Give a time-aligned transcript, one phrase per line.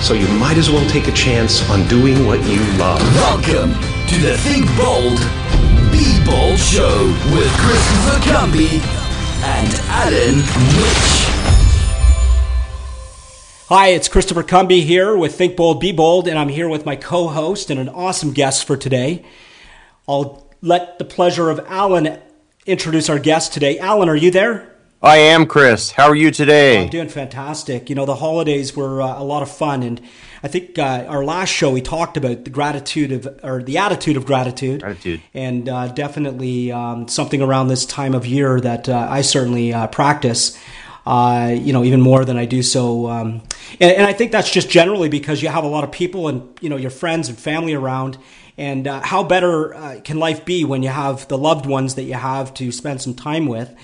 [0.00, 3.00] So you might as well take a chance on doing what you love.
[3.16, 3.72] Welcome
[4.06, 5.18] to the Think Bold,
[5.90, 8.80] Be Bold Show with Christopher Cumby
[9.42, 11.24] and Alan Mitch.
[13.68, 16.94] Hi, it's Christopher Cumby here with Think Bold, Be Bold, and I'm here with my
[16.94, 19.24] co host and an awesome guest for today.
[20.08, 22.20] I'll let the pleasure of Alan
[22.66, 23.80] introduce our guest today.
[23.80, 24.77] Alan, are you there?
[25.00, 25.92] I am Chris.
[25.92, 26.82] How are you today?
[26.82, 27.88] I'm doing fantastic.
[27.88, 30.00] You know, the holidays were uh, a lot of fun, and
[30.42, 34.16] I think uh, our last show we talked about the gratitude of, or the attitude
[34.16, 34.80] of gratitude.
[34.80, 35.22] Gratitude.
[35.34, 39.86] And uh, definitely um, something around this time of year that uh, I certainly uh,
[39.86, 40.58] practice.
[41.06, 43.42] Uh, you know, even more than I do so, um,
[43.80, 46.58] and, and I think that's just generally because you have a lot of people and
[46.60, 48.18] you know your friends and family around,
[48.58, 52.02] and uh, how better uh, can life be when you have the loved ones that
[52.02, 53.74] you have to spend some time with,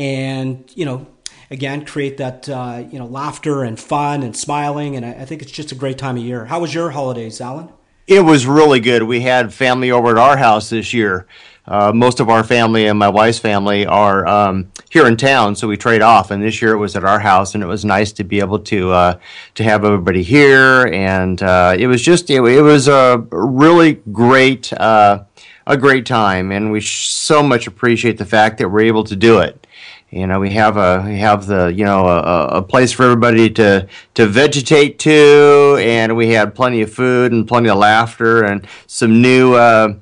[0.00, 1.06] and you know,
[1.50, 5.42] again, create that uh, you know laughter and fun and smiling, and I, I think
[5.42, 6.46] it's just a great time of year.
[6.46, 7.68] How was your holidays, Alan?
[8.06, 9.02] It was really good.
[9.02, 11.26] We had family over at our house this year.
[11.66, 15.68] Uh, most of our family and my wife's family are um, here in town, so
[15.68, 16.30] we trade off.
[16.30, 18.58] And this year it was at our house, and it was nice to be able
[18.60, 19.18] to uh,
[19.56, 20.86] to have everybody here.
[20.90, 25.24] And uh, it was just it, it was a really great uh,
[25.66, 29.40] a great time, and we so much appreciate the fact that we're able to do
[29.40, 29.66] it.
[30.10, 33.48] You know, we have a we have the you know a, a place for everybody
[33.50, 38.66] to to vegetate to, and we had plenty of food and plenty of laughter and
[38.88, 39.94] some new uh,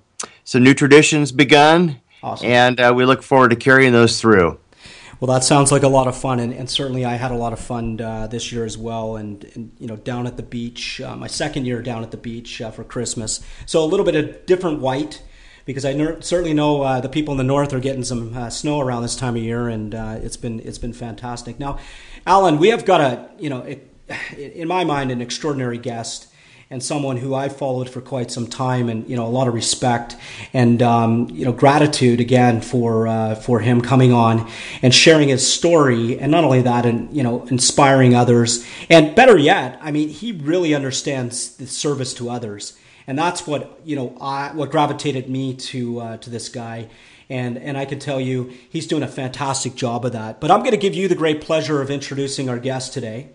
[0.44, 2.46] some new traditions begun, Awesome.
[2.46, 4.58] and uh, we look forward to carrying those through.
[5.20, 7.52] Well, that sounds like a lot of fun, and, and certainly I had a lot
[7.52, 9.16] of fun uh, this year as well.
[9.16, 12.16] And, and you know, down at the beach, uh, my second year down at the
[12.16, 15.22] beach uh, for Christmas, so a little bit of different white
[15.68, 18.48] because I ner- certainly know uh, the people in the north are getting some uh,
[18.48, 21.60] snow around this time of year, and uh, it's been it's been fantastic.
[21.60, 21.78] Now,
[22.26, 23.76] Alan, we have got a you know,
[24.38, 26.32] in my mind, an extraordinary guest
[26.70, 29.52] and someone who I've followed for quite some time, and you know a lot of
[29.52, 30.16] respect
[30.54, 35.46] and um, you know gratitude again for uh, for him coming on and sharing his
[35.52, 40.08] story, and not only that, and you know inspiring others, and better yet, I mean
[40.08, 42.72] he really understands the service to others,
[43.08, 46.88] and that's what you know I what gravitated me to uh, to this guy.
[47.30, 50.40] And, and I can tell you he's doing a fantastic job of that.
[50.40, 53.28] But I'm going to give you the great pleasure of introducing our guest today.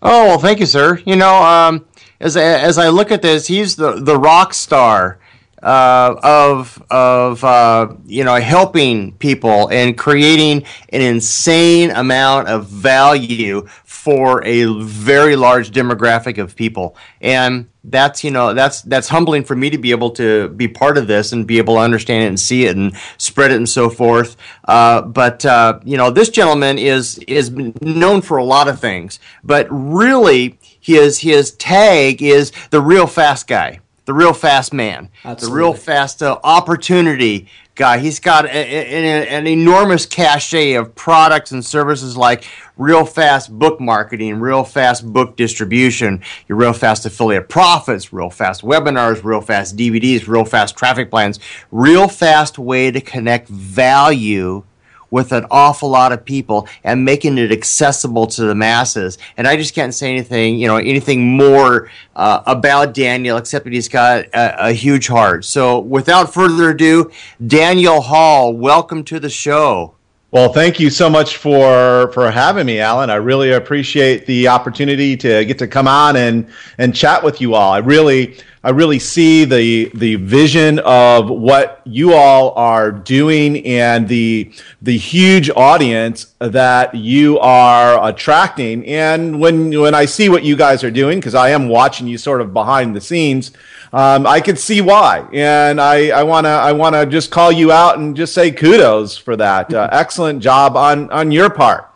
[0.00, 0.98] Oh well, thank you, sir.
[1.04, 1.84] You know, um,
[2.20, 5.18] as I, as I look at this, he's the the rock star
[5.62, 13.66] uh, of of uh, you know helping people and creating an insane amount of value
[13.84, 19.54] for a very large demographic of people, and that's you know that's that's humbling for
[19.54, 22.26] me to be able to be part of this and be able to understand it
[22.26, 24.36] and see it and spread it and so forth.
[24.64, 29.20] Uh, but uh, you know this gentleman is is known for a lot of things,
[29.44, 35.46] but really his his tag is the real fast guy the real fast man, Absolutely.
[35.46, 37.98] the real fast uh, opportunity guy.
[37.98, 42.44] He's got a, a, an enormous cachet of products and services like
[42.76, 48.62] real fast book marketing, real fast book distribution, your real fast affiliate profits, real fast
[48.62, 51.38] webinars, real fast DVDs, real fast traffic plans,
[51.70, 54.64] real fast way to connect value
[55.12, 59.18] with an awful lot of people and making it accessible to the masses.
[59.36, 63.72] And I just can't say anything, you know, anything more uh, about Daniel except that
[63.72, 65.44] he's got a, a huge heart.
[65.44, 67.12] So without further ado,
[67.46, 69.94] Daniel Hall, welcome to the show.
[70.32, 73.10] Well, thank you so much for for having me, Alan.
[73.10, 76.48] I really appreciate the opportunity to get to come on and
[76.78, 77.70] and chat with you all.
[77.70, 84.08] I really I really see the the vision of what you all are doing and
[84.08, 88.86] the the huge audience that you are attracting.
[88.86, 92.16] And when when I see what you guys are doing, because I am watching you
[92.16, 93.52] sort of behind the scenes,
[93.92, 97.98] um, I could see why, and I, I wanna I wanna just call you out
[97.98, 99.72] and just say kudos for that.
[99.72, 101.92] Uh, excellent job on on your part.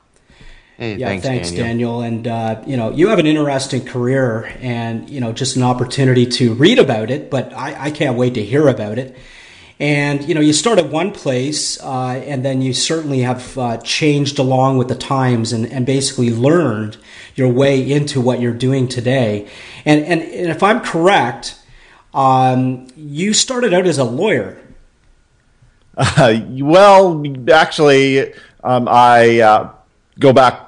[0.76, 1.66] Hey, yeah, thanks, thanks Daniel.
[1.66, 2.02] Daniel.
[2.02, 6.26] And uh, you know, you have an interesting career, and you know, just an opportunity
[6.26, 7.31] to read about it.
[7.31, 9.16] But I, I can't wait to hear about it.
[9.81, 13.78] And you know, you start at one place, uh, and then you certainly have uh,
[13.78, 16.98] changed along with the times, and, and basically learned
[17.34, 19.48] your way into what you're doing today.
[19.87, 21.58] And and, and if I'm correct,
[22.16, 24.60] um, you started out as a lawyer.
[25.96, 28.34] Uh, well, actually,
[28.64, 29.70] um, I uh,
[30.18, 30.66] go back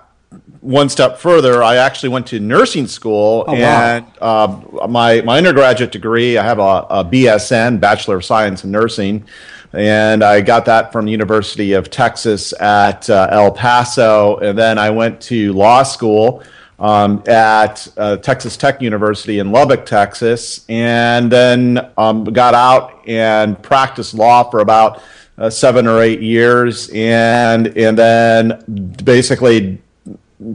[0.61, 4.79] one step further, I actually went to nursing school, oh, and wow.
[4.81, 9.25] uh, my my undergraduate degree, I have a, a, BSN, Bachelor of Science in Nursing,
[9.73, 14.79] and I got that from the University of Texas at uh, El Paso, and then
[14.79, 16.43] I went to law school.
[16.81, 23.61] Um, at uh, Texas Tech University in Lubbock, Texas, and then um, got out and
[23.61, 25.03] practiced law for about
[25.39, 28.63] uh, seven or eight years, and and then
[29.05, 29.83] basically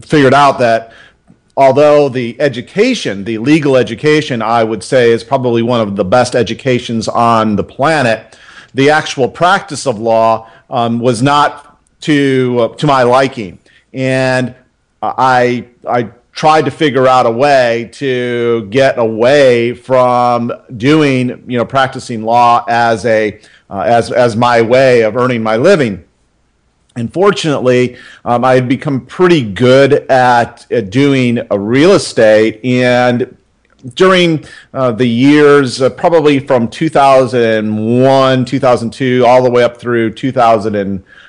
[0.02, 0.94] figured out that
[1.56, 6.36] although the education, the legal education, I would say is probably one of the best
[6.36, 8.38] educations on the planet,
[8.74, 13.60] the actual practice of law um, was not to uh, to my liking,
[13.94, 14.56] and
[15.04, 21.66] I I tried to figure out a way to get away from doing you know
[21.66, 23.40] practicing law as a
[23.70, 26.04] uh, as as my way of earning my living.
[26.96, 33.36] Unfortunately, um, I had become pretty good at, at doing a real estate, and
[33.96, 40.12] during uh, the years, uh, probably from 2001, 2002, all the way up through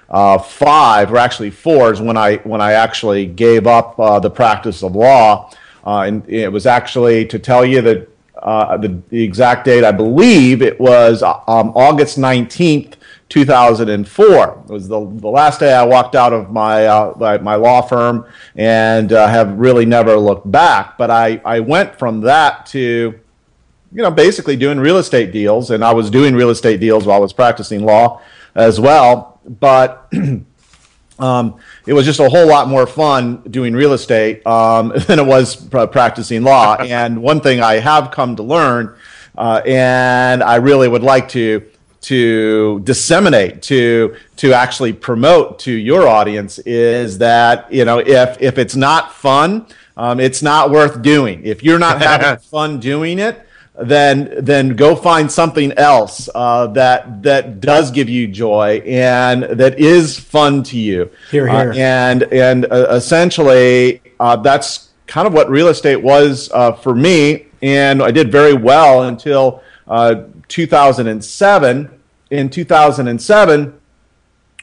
[0.09, 4.83] 2005, or actually four, is when I when I actually gave up uh, the practice
[4.83, 5.51] of law,
[5.87, 8.09] uh, and it was actually to tell you that
[8.43, 9.85] uh, the, the, exact date.
[9.85, 12.95] I believe it was um, August 19th.
[13.31, 14.63] 2004.
[14.69, 17.81] It was the, the last day I walked out of my, uh, my, my, law
[17.81, 20.97] firm and uh, have really never looked back.
[20.99, 25.71] But I, I went from that to, you know, basically doing real estate deals.
[25.71, 28.21] And I was doing real estate deals while I was practicing law
[28.55, 29.34] as well.
[29.47, 30.13] But
[31.19, 35.27] um, it was just a whole lot more fun doing real estate um, than it
[35.27, 36.77] was practicing law.
[36.81, 38.97] and one thing I have come to learn,
[39.37, 41.65] uh, and I really would like to
[42.05, 48.59] to disseminate to to actually promote to your audience is that you know if if
[48.59, 53.44] it's not fun um, it's not worth doing if you're not having fun doing it
[53.77, 59.81] then then go find something else uh, that that does give you joy and that
[59.81, 61.73] is fun to you here, here.
[61.73, 66.95] Uh, and and uh, essentially uh, that's kind of what real estate was uh, for
[66.95, 72.01] me and I did very well until uh, 2007.
[72.31, 73.81] In 2007,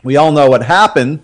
[0.04, 1.22] we all know what happened,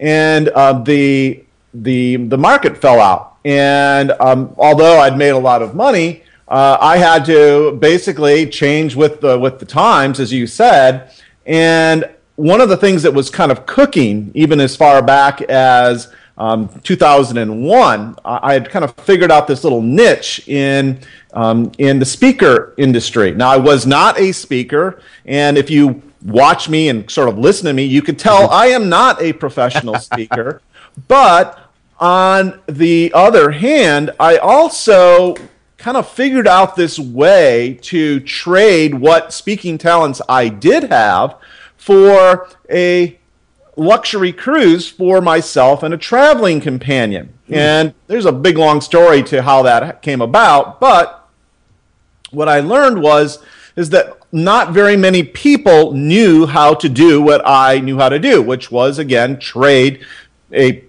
[0.00, 3.36] and uh, the the the market fell out.
[3.44, 8.96] And um, although I'd made a lot of money, uh, I had to basically change
[8.96, 11.12] with the with the times, as you said.
[11.46, 16.12] And one of the things that was kind of cooking, even as far back as
[16.38, 20.98] um, 2001, I had kind of figured out this little niche in
[21.34, 23.30] um, in the speaker industry.
[23.32, 27.66] Now, I was not a speaker, and if you watch me and sort of listen
[27.66, 30.62] to me, you could tell I am not a professional speaker.
[31.06, 31.58] but
[32.00, 35.36] on the other hand, I also
[35.80, 41.36] kind of figured out this way to trade what speaking talents I did have
[41.78, 43.18] for a
[43.76, 47.32] luxury cruise for myself and a traveling companion.
[47.48, 47.56] Mm.
[47.56, 51.26] And there's a big long story to how that came about, but
[52.30, 53.42] what I learned was
[53.74, 58.18] is that not very many people knew how to do what I knew how to
[58.18, 60.04] do, which was again trade
[60.52, 60.84] a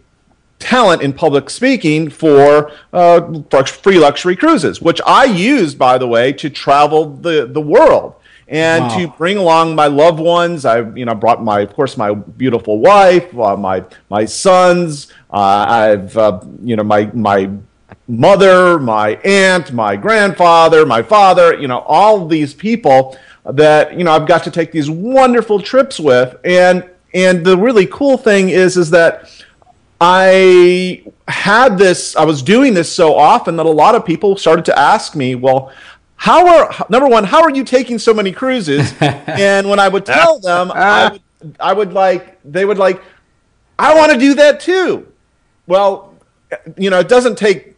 [0.61, 6.07] talent in public speaking for, uh, for free luxury cruises, which I used, by the
[6.07, 8.15] way, to travel the, the world
[8.51, 8.97] and wow.
[8.97, 10.65] to bring along my loved ones.
[10.65, 15.11] I, you know, brought my, of course, my beautiful wife, uh, my my sons.
[15.31, 17.49] Uh, I've, uh, you know, my my
[18.07, 21.57] mother, my aunt, my grandfather, my father.
[21.57, 25.97] You know, all these people that you know I've got to take these wonderful trips
[25.97, 29.29] with, and and the really cool thing is is that.
[30.03, 34.65] I had this, I was doing this so often that a lot of people started
[34.65, 35.71] to ask me, well,
[36.15, 40.05] how are number one how are you taking so many cruises and when i would
[40.05, 41.09] tell them I ah.
[41.11, 43.01] would, I would like they would like
[43.79, 45.11] i want to do that too
[45.65, 46.13] well
[46.77, 47.71] you know it doesn't take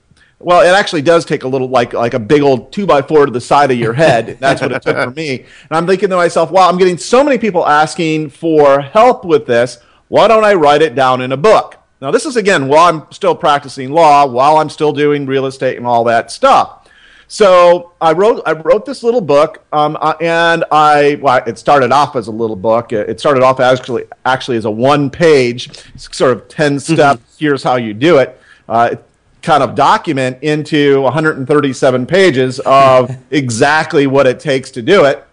[0.43, 3.25] well, it actually does take a little like like a big old two by four
[3.25, 4.37] to the side of your head.
[4.41, 5.39] That's what it took for me.
[5.39, 9.45] And I'm thinking to myself, wow, I'm getting so many people asking for help with
[9.45, 9.79] this.
[10.09, 11.79] Why don't I write it down in a book?
[12.03, 15.77] Now, this is again while I'm still practicing law, while I'm still doing real estate
[15.77, 16.89] and all that stuff.
[17.29, 21.93] So I wrote I wrote this little book, um, uh, and I well, it started
[21.93, 22.91] off as a little book.
[22.91, 27.37] It started off actually actually as a one page, sort of 10 steps.
[27.39, 28.37] Here's how you do it.
[28.67, 28.97] Uh,
[29.41, 35.25] kind of document into 137 pages of exactly what it takes to do it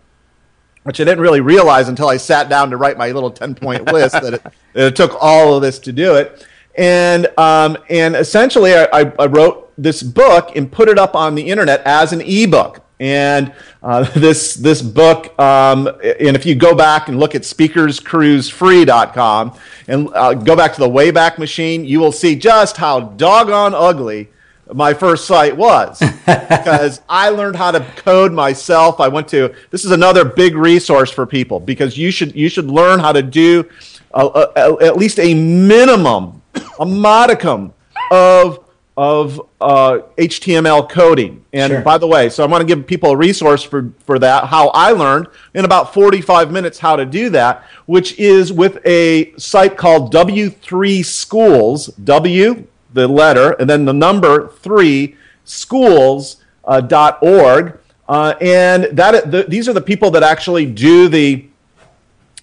[0.84, 3.92] which I didn't really realize until I sat down to write my little 10 point
[3.92, 4.54] list that it, that
[4.86, 6.46] it took all of this to do it.
[6.76, 11.42] And, um, and essentially, I, I wrote this book and put it up on the
[11.42, 12.84] internet as an ebook.
[12.98, 19.58] And uh, this this book, um, and if you go back and look at speakerscruisefree.com
[19.88, 24.28] and uh, go back to the Wayback Machine, you will see just how doggone ugly
[24.72, 29.00] my first site was because I learned how to code myself.
[29.00, 32.66] I went to this is another big resource for people because you should you should
[32.66, 33.68] learn how to do
[34.12, 36.39] uh, uh, at least a minimum,
[36.78, 37.72] a modicum
[38.10, 38.64] of
[38.96, 41.42] of uh, HTML coding.
[41.54, 41.80] And Sure.
[41.80, 44.68] by the way, so I want to give people a resource for, for that, how
[44.74, 49.78] I learned in about 45 minutes how to do that, which is with a site
[49.78, 57.78] called W3 Schools, W, the letter, and then the number three, schools, uh, dot org.
[58.06, 61.46] Uh, and that the, these are the people that actually do the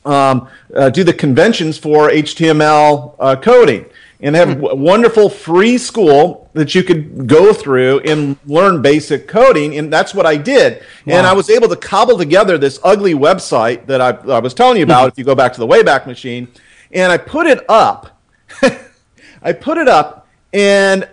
[0.05, 3.85] um, uh, do the conventions for HTML uh, coding.
[4.19, 8.81] And they have a w- wonderful free school that you could go through and learn
[8.81, 9.77] basic coding.
[9.77, 10.83] And that's what I did.
[11.05, 14.77] And I was able to cobble together this ugly website that I, I was telling
[14.77, 16.47] you about if you go back to the Wayback Machine.
[16.91, 18.19] And I put it up.
[19.43, 21.07] I put it up, and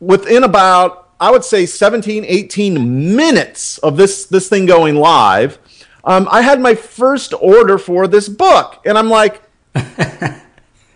[0.00, 5.58] within about, I would say, 17, 18 minutes of this, this thing going live,
[6.04, 8.82] um, I had my first order for this book.
[8.84, 9.42] And I'm like,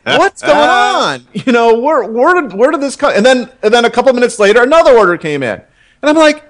[0.18, 1.26] what's going on?
[1.32, 3.12] You know, where where did where did this come?
[3.14, 6.44] And then and then a couple minutes later, another order came in, and I'm like,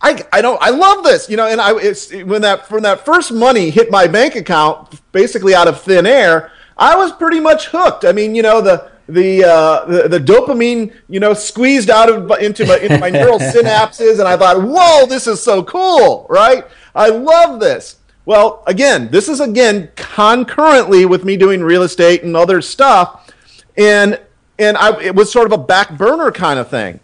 [0.00, 1.46] I I don't I love this, you know.
[1.46, 5.68] And I it's when that when that first money hit my bank account, basically out
[5.68, 8.04] of thin air, I was pretty much hooked.
[8.04, 8.94] I mean, you know the.
[9.06, 13.38] The, uh, the the dopamine you know squeezed out of into my into my neural
[13.52, 17.96] synapses and I thought whoa this is so cool right I love this
[18.26, 23.30] well, again, this is again concurrently with me doing real estate and other stuff,
[23.76, 24.20] and
[24.58, 27.00] and I it was sort of a back burner kind of thing.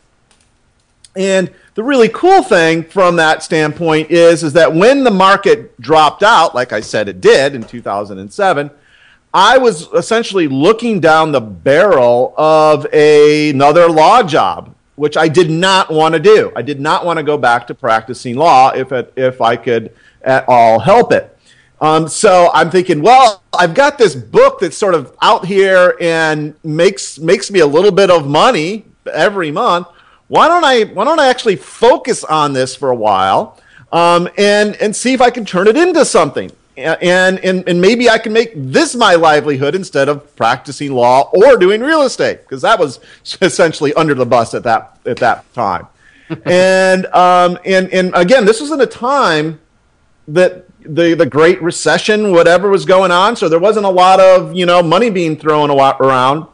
[1.17, 6.23] And the really cool thing from that standpoint is is that when the market dropped
[6.23, 8.71] out, like I said it did in 2007,
[9.33, 15.50] I was essentially looking down the barrel of a, another law job, which I did
[15.50, 16.52] not want to do.
[16.54, 19.97] I did not want to go back to practicing law if it, if I could
[20.21, 21.35] at all help it.
[21.80, 26.54] Um, so I'm thinking, well, I've got this book that's sort of out here and
[26.62, 29.87] makes makes me a little bit of money every month.
[30.28, 33.59] Why don't I why don't I actually focus on this for a while
[33.92, 36.52] um, and and see if I can turn it into something?
[36.81, 41.57] And, and and maybe I can make this my livelihood instead of practicing law or
[41.57, 43.01] doing real estate because that was
[43.41, 45.87] essentially under the bus at that at that time.
[46.45, 49.61] and um, and and again, this was in a time
[50.29, 54.55] that the the Great Recession, whatever was going on, so there wasn't a lot of
[54.55, 56.47] you know money being thrown a lot around,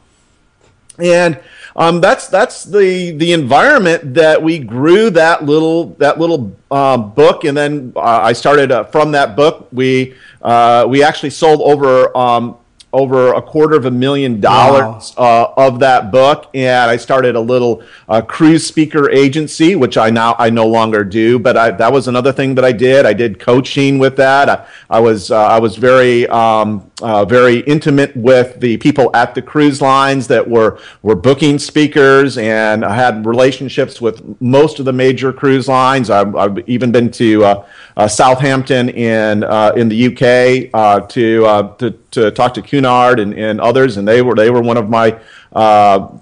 [0.99, 1.39] and
[1.77, 7.45] um, that's that's the the environment that we grew that little that little um, book,
[7.45, 9.69] and then uh, I started uh, from that book.
[9.73, 12.17] We uh, we actually sold over.
[12.17, 12.59] Um,
[12.93, 17.41] over a quarter of a million dollars uh, of that book, and I started a
[17.41, 21.39] little uh, cruise speaker agency, which I now I no longer do.
[21.39, 23.05] But I, that was another thing that I did.
[23.05, 24.49] I did coaching with that.
[24.49, 29.35] I, I was uh, I was very um, uh, very intimate with the people at
[29.35, 34.87] the cruise lines that were were booking speakers, and I had relationships with most of
[34.87, 36.09] the major cruise lines.
[36.09, 37.67] I've, I've even been to uh,
[37.99, 43.21] uh, Southampton in uh, in the UK uh, to, uh, to to talk to Cunard
[43.21, 45.11] and, and others, and they were they were one of my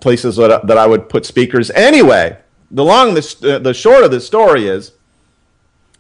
[0.00, 1.70] places that, that I would put speakers.
[1.70, 2.36] Anyway,
[2.72, 4.90] the long the, the short of the story is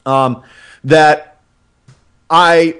[0.04, 0.42] um,
[0.82, 1.38] that
[2.28, 2.78] I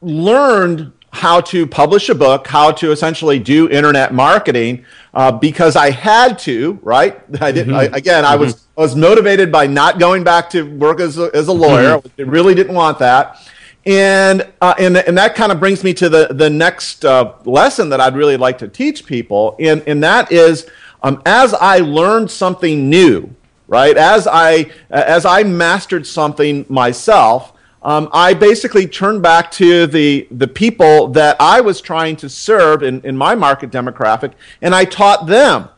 [0.00, 4.84] learned how to publish a book, how to essentially do internet marketing,
[5.14, 6.78] uh, because I had to.
[6.82, 7.20] Right?
[7.40, 7.74] I didn't.
[7.74, 11.30] I, again, I was I was motivated by not going back to work as a,
[11.34, 12.00] as a lawyer.
[12.18, 13.48] I really didn't want that.
[13.86, 17.88] And, uh, and and that kind of brings me to the the next uh, lesson
[17.88, 20.68] that I'd really like to teach people, and and that is,
[21.02, 23.34] um, as I learned something new,
[23.66, 23.96] right?
[23.96, 30.48] As I as I mastered something myself, um, I basically turned back to the the
[30.48, 35.26] people that I was trying to serve in, in my market demographic, and I taught
[35.26, 35.68] them,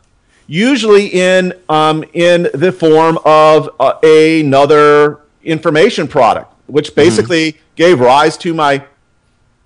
[0.47, 7.75] usually in um, in the form of uh, another information product, which basically mm-hmm.
[7.77, 8.85] gave rise to my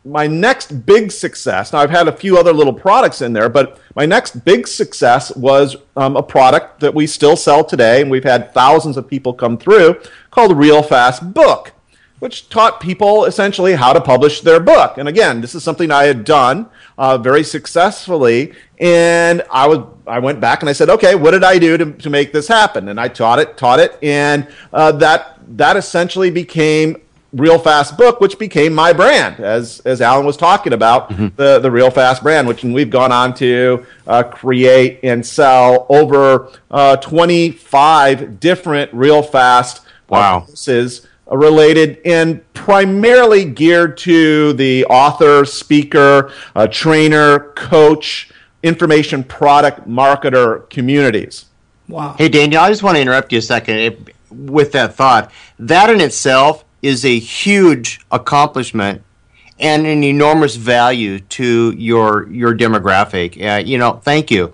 [0.04, 1.72] my next big success.
[1.72, 5.34] Now I've had a few other little products in there, but my next big success
[5.34, 9.32] was um, a product that we still sell today, and we've had thousands of people
[9.32, 10.00] come through
[10.30, 11.72] called Real Fast Book,
[12.24, 14.96] which taught people essentially how to publish their book.
[14.96, 20.20] And again, this is something I had done uh, very successfully, and I was I
[20.20, 22.88] went back and I said, okay, what did I do to, to make this happen?
[22.88, 26.96] And I taught it, taught it, and uh, that that essentially became
[27.34, 31.26] Real Fast Book, which became my brand, as as Alan was talking about mm-hmm.
[31.36, 36.50] the the Real Fast brand, which we've gone on to uh, create and sell over
[36.70, 40.40] uh, 25 different Real Fast wow.
[40.40, 48.30] courses related and primarily geared to the author, speaker, uh, trainer, coach,
[48.62, 51.46] information product marketer communities.
[51.88, 52.14] Wow.
[52.16, 55.30] Hey, Daniel, I just want to interrupt you a second it, with that thought.
[55.58, 59.02] That in itself is a huge accomplishment
[59.58, 63.40] and an enormous value to your your demographic.
[63.40, 64.52] Uh, you know, thank you.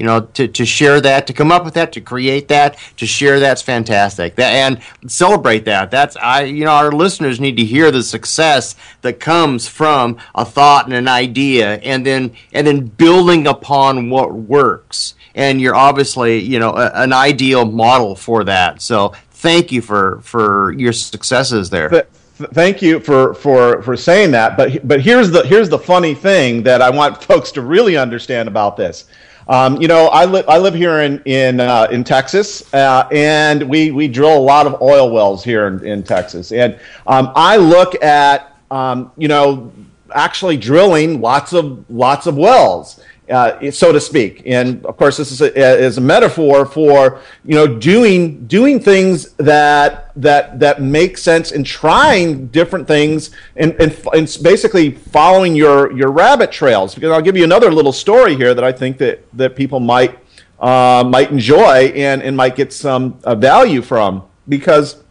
[0.00, 3.06] You know, to, to share that, to come up with that, to create that, to
[3.06, 4.34] share that's fantastic.
[4.36, 4.80] That, and
[5.12, 5.90] celebrate that.
[5.90, 6.44] That's I.
[6.44, 10.94] You know, our listeners need to hear the success that comes from a thought and
[10.94, 15.16] an idea, and then and then building upon what works.
[15.34, 18.80] And you're obviously, you know, a, an ideal model for that.
[18.80, 21.90] So thank you for for your successes there.
[21.90, 22.10] But,
[22.54, 24.56] thank you for for for saying that.
[24.56, 28.48] But but here's the here's the funny thing that I want folks to really understand
[28.48, 29.04] about this.
[29.50, 33.68] Um, you know, I live I live here in in uh, in Texas, uh, and
[33.68, 36.78] we we drill a lot of oil wells here in, in Texas, and
[37.08, 39.72] um, I look at um, you know
[40.14, 43.00] actually drilling lots of lots of wells
[43.30, 44.42] uh, so to speak.
[44.46, 49.32] And of course, this is a, is a metaphor for you know doing doing things
[49.34, 55.92] that that that make sense and trying different things and, and, and basically following your
[55.92, 56.94] your rabbit trails.
[56.94, 60.18] Because I'll give you another little story here that I think that that people might
[60.58, 65.02] uh, might enjoy and and might get some uh, value from because.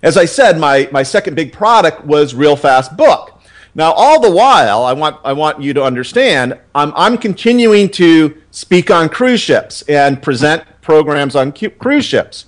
[0.00, 3.37] As I said, my, my second big product was Real Fast Book.
[3.74, 8.36] Now, all the while, I want, I want you to understand, I'm, I'm continuing to
[8.50, 12.46] speak on cruise ships and present programs on cruise ships.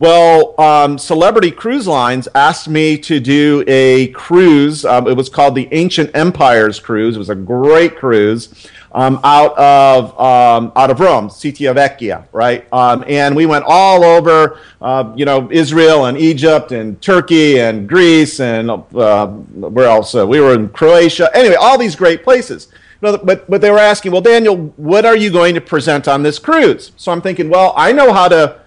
[0.00, 4.82] Well, um, Celebrity Cruise Lines asked me to do a cruise.
[4.86, 7.16] Um, it was called the Ancient Empires Cruise.
[7.16, 12.66] It was a great cruise um, out of um, out of Rome, Civitavecchia, right?
[12.72, 17.86] Um, and we went all over, uh, you know, Israel and Egypt and Turkey and
[17.86, 20.14] Greece and uh, where else?
[20.14, 21.28] Uh, we were in Croatia.
[21.34, 22.68] Anyway, all these great places.
[23.02, 26.38] but but they were asking, well, Daniel, what are you going to present on this
[26.38, 26.92] cruise?
[26.96, 28.60] So I'm thinking, well, I know how to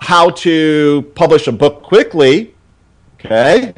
[0.00, 2.54] how to publish a book quickly.
[3.14, 3.74] Okay.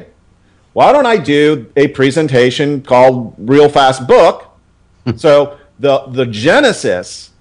[0.73, 4.49] Why don't I do a presentation called Real Fast Book?
[5.15, 7.31] so the the genesis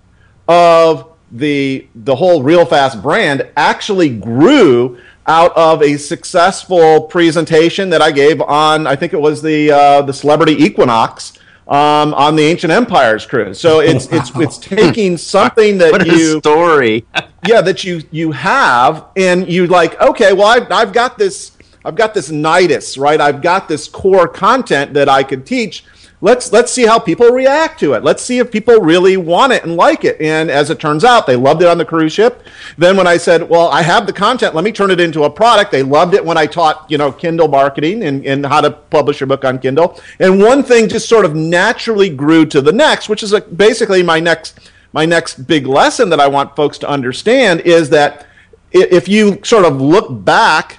[0.49, 8.03] of the the whole Real Fast brand actually grew out of a successful presentation that
[8.03, 11.35] I gave on I think it was the uh, the Celebrity Equinox
[11.73, 13.59] um, on the Ancient Empires cruise.
[13.59, 14.19] So it's wow.
[14.19, 17.07] it's it's taking something that you story
[17.49, 21.97] yeah that you you have and you like okay well I've, I've got this I've
[21.97, 25.85] got this nidus right I've got this core content that I could teach
[26.23, 28.03] let's let's see how people react to it.
[28.03, 30.19] Let's see if people really want it and like it.
[30.21, 32.47] And as it turns out, they loved it on the cruise ship.
[32.79, 35.31] Then when I said, "Well, I have the content, let me turn it into a
[35.31, 38.71] product," they loved it when I taught you know Kindle marketing and, and how to
[38.71, 40.01] publish your book on Kindle.
[40.21, 44.03] And one thing just sort of naturally grew to the next, which is a, basically
[44.03, 48.27] my next my next big lesson that I want folks to understand is that
[48.71, 50.79] if you sort of look back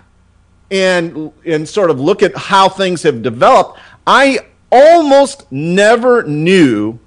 [0.71, 3.77] and and sort of look at how things have developed,
[4.08, 4.39] I
[4.73, 6.99] almost never knew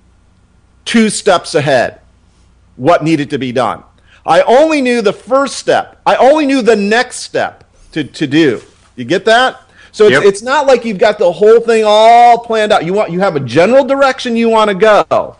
[0.84, 2.00] two steps ahead
[2.76, 3.82] what needed to be done.
[4.24, 6.00] I only knew the first step.
[6.06, 8.62] I only knew the next step to, to do.
[8.94, 9.60] You get that?
[9.92, 10.24] So it's, yep.
[10.24, 12.84] it's not like you've got the whole thing all planned out.
[12.84, 15.36] You want you have a general direction you want to go.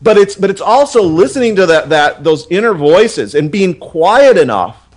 [0.00, 4.38] But it's but it's also listening to that that those inner voices and being quiet
[4.38, 4.88] enough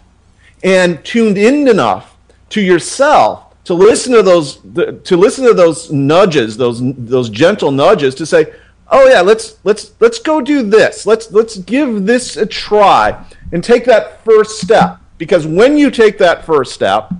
[0.63, 2.15] and tuned in enough
[2.49, 8.15] to yourself to listen to those to listen to those nudges, those those gentle nudges
[8.15, 8.53] to say,
[8.89, 11.05] oh yeah, let's let's let's go do this.
[11.05, 14.97] Let's let's give this a try and take that first step.
[15.17, 17.11] Because when you take that first step,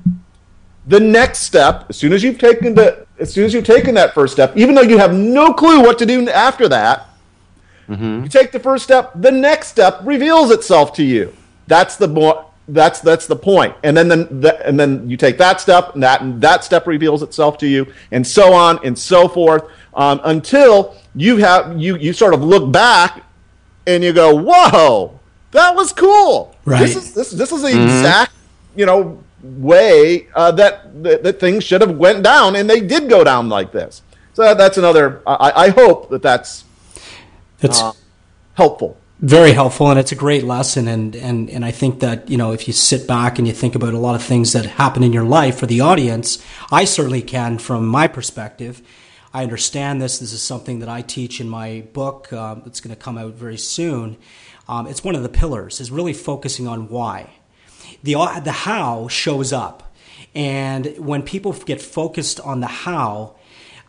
[0.88, 4.14] the next step, as soon as you've taken the as soon as you've taken that
[4.14, 7.08] first step, even though you have no clue what to do after that,
[7.88, 8.24] mm-hmm.
[8.24, 11.32] you take the first step, the next step reveals itself to you.
[11.68, 13.76] That's the mo- that's that's the point.
[13.84, 16.88] And then then the, and then you take that step, and that and that step
[16.88, 21.98] reveals itself to you, and so on and so forth, um, until you have you
[21.98, 23.24] you sort of look back
[23.86, 25.20] and you go, "Whoa,
[25.52, 26.56] that was cool!
[26.66, 26.80] Right.
[26.80, 28.34] This is this this is the exact
[28.76, 33.10] you know way uh, that, that that things should have went down, and they did
[33.10, 34.02] go down like this.
[34.34, 35.22] So that's another.
[35.28, 36.64] I, I hope that that's
[37.62, 37.92] It's uh,
[38.54, 38.98] helpful.
[39.22, 42.54] Very helpful and it's a great lesson and, and and I think that you know
[42.54, 45.14] if you sit back and you think about a lot of things that happen in
[45.14, 48.82] your life for the audience I certainly can from my perspective.
[49.34, 50.20] I understand this.
[50.20, 53.36] This is something that I teach in my book um, it's going to come out
[53.36, 54.18] very soon.
[54.68, 57.30] Um, it's one of the pillars is really focusing on why.
[58.02, 59.94] The the how shows up
[60.34, 63.36] and when people get focused on the how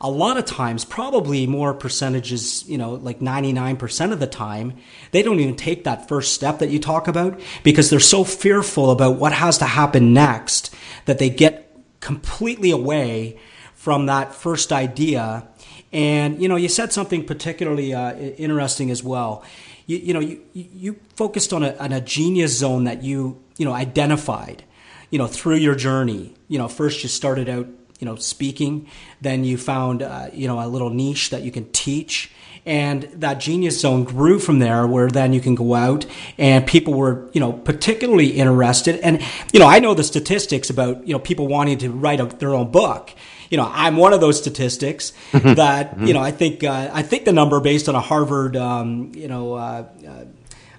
[0.03, 4.75] a lot of times, probably more percentages, you know, like 99% of the time,
[5.13, 8.91] they don't even take that first step that you talk about because they're so fearful
[8.91, 13.39] about what has to happen next that they get completely away
[13.75, 15.47] from that first idea.
[15.93, 19.45] And, you know, you said something particularly uh, interesting as well.
[19.87, 23.65] You, you know, you, you focused on a, on a genius zone that you, you
[23.65, 24.65] know, identified,
[25.11, 26.35] you know, through your journey.
[26.49, 27.69] You know, first you started out
[28.03, 28.89] you know speaking
[29.21, 32.33] then you found uh, you know a little niche that you can teach.
[32.65, 36.07] And that genius zone grew from there where then you can go out
[36.39, 38.97] and people were you know particularly interested.
[39.01, 42.27] And you know i know the statistics about you know people wanting to write a,
[42.27, 43.13] their own book.
[43.51, 47.25] You know i'm one of those statistics that you know i think uh, i think
[47.27, 50.25] the number based on a harvard um, you know uh, uh,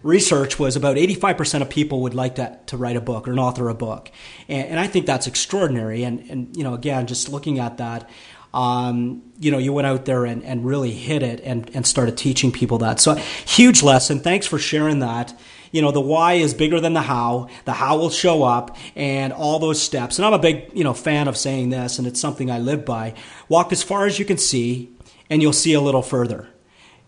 [0.03, 3.39] research was about 85% of people would like to, to write a book or an
[3.39, 4.11] author a book.
[4.47, 6.03] And, and I think that's extraordinary.
[6.03, 8.09] And, and, you know, again, just looking at that,
[8.53, 12.17] um, you know, you went out there and, and really hit it and, and started
[12.17, 12.99] teaching people that.
[12.99, 14.19] So huge lesson.
[14.19, 15.37] Thanks for sharing that.
[15.71, 17.49] You know, the why is bigger than the how.
[17.65, 20.19] The how will show up and all those steps.
[20.19, 22.85] And I'm a big, you know, fan of saying this and it's something I live
[22.85, 23.15] by.
[23.49, 24.91] Walk as far as you can see
[25.31, 26.47] and you'll see a little further.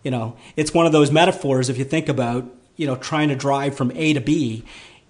[0.02, 3.36] You know, it's one of those metaphors if you think about you know, trying to
[3.36, 4.64] drive from A to B,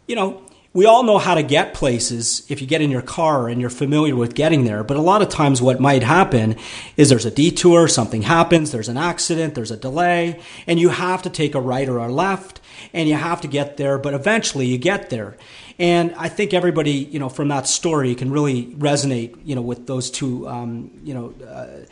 [0.07, 0.43] you know,
[0.77, 3.71] we all know how to get places if you get in your car and you're
[3.71, 4.85] familiar with getting there.
[4.85, 6.57] But a lot of times, what might happen
[6.99, 11.23] is there's a detour, something happens, there's an accident, there's a delay, and you have
[11.23, 12.61] to take a right or a left,
[12.93, 13.97] and you have to get there.
[13.97, 15.39] But eventually, you get there.
[15.79, 19.87] And I think everybody, you know, from that story can really resonate, you know, with
[19.87, 21.35] those two, um, you know.
[21.43, 21.87] Uh,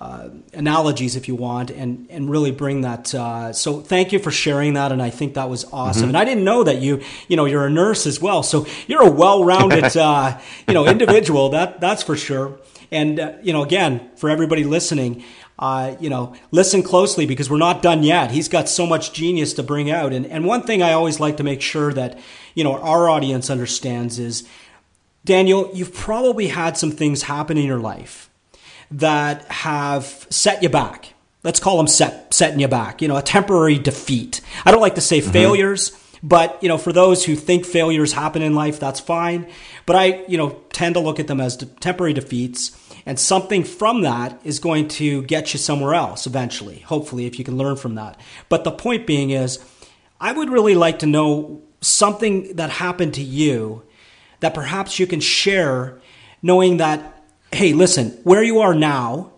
[0.00, 3.12] uh, analogies, if you want, and and really bring that.
[3.12, 6.02] Uh, so thank you for sharing that, and I think that was awesome.
[6.02, 6.08] Mm-hmm.
[6.10, 9.02] And I didn't know that you you know you're a nurse as well, so you're
[9.02, 11.48] a well-rounded uh, you know individual.
[11.48, 12.60] That that's for sure.
[12.92, 15.24] And uh, you know, again, for everybody listening.
[15.60, 18.30] Uh, you know, listen closely because we're not done yet.
[18.30, 20.12] He's got so much genius to bring out.
[20.12, 22.16] And, and one thing I always like to make sure that,
[22.54, 24.46] you know, our audience understands is,
[25.24, 28.27] Daniel, you've probably had some things happen in your life
[28.90, 31.14] that have set you back.
[31.44, 33.00] Let's call them set, setting you back.
[33.00, 34.40] You know, a temporary defeat.
[34.64, 35.30] I don't like to say mm-hmm.
[35.30, 39.46] failures, but you know, for those who think failures happen in life, that's fine.
[39.86, 43.64] But I, you know, tend to look at them as de- temporary defeats, and something
[43.64, 46.80] from that is going to get you somewhere else eventually.
[46.80, 48.20] Hopefully, if you can learn from that.
[48.48, 49.58] But the point being is,
[50.20, 53.84] I would really like to know something that happened to you
[54.40, 56.00] that perhaps you can share,
[56.42, 57.17] knowing that
[57.52, 59.32] hey, listen, where you are now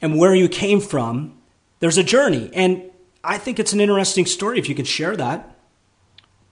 [0.00, 1.36] and where you came from,
[1.80, 2.50] there's a journey.
[2.54, 2.82] And
[3.22, 5.50] I think it's an interesting story if you could share that.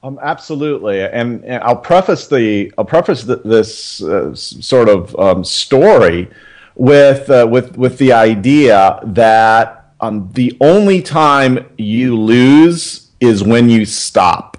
[0.05, 5.45] Um, absolutely, and, and I'll preface the I'll preface the, this uh, sort of um,
[5.45, 6.29] story
[6.75, 13.69] with uh, with with the idea that um, the only time you lose is when
[13.69, 14.57] you stop.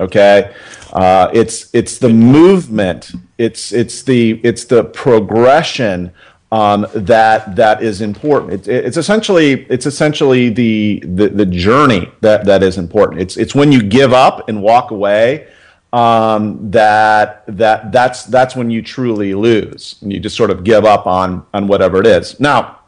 [0.00, 0.52] Okay,
[0.92, 3.12] uh, it's it's the movement.
[3.38, 6.12] It's it's the it's the progression
[6.52, 8.52] um, that that is important.
[8.52, 13.20] It's, it's essentially it's essentially the, the the journey that that is important.
[13.20, 15.48] It's it's when you give up and walk away
[15.92, 19.96] um, that that that's that's when you truly lose.
[20.02, 22.38] And you just sort of give up on on whatever it is.
[22.40, 22.80] Now,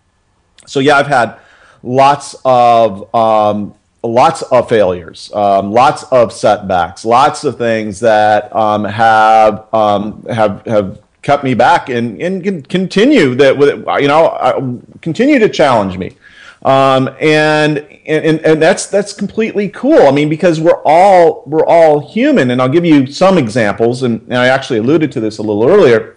[0.66, 1.38] so yeah, I've had
[1.82, 8.84] lots of um, lots of failures, um, lots of setbacks, lots of things that um,
[8.84, 15.38] have um, have have kept me back and and continue that with you know continue
[15.38, 16.16] to challenge me.
[16.62, 20.02] Um, and, and and that's that's completely cool.
[20.02, 24.02] I mean, because we're all we're all human, and I'll give you some examples.
[24.02, 26.16] And, and I actually alluded to this a little earlier.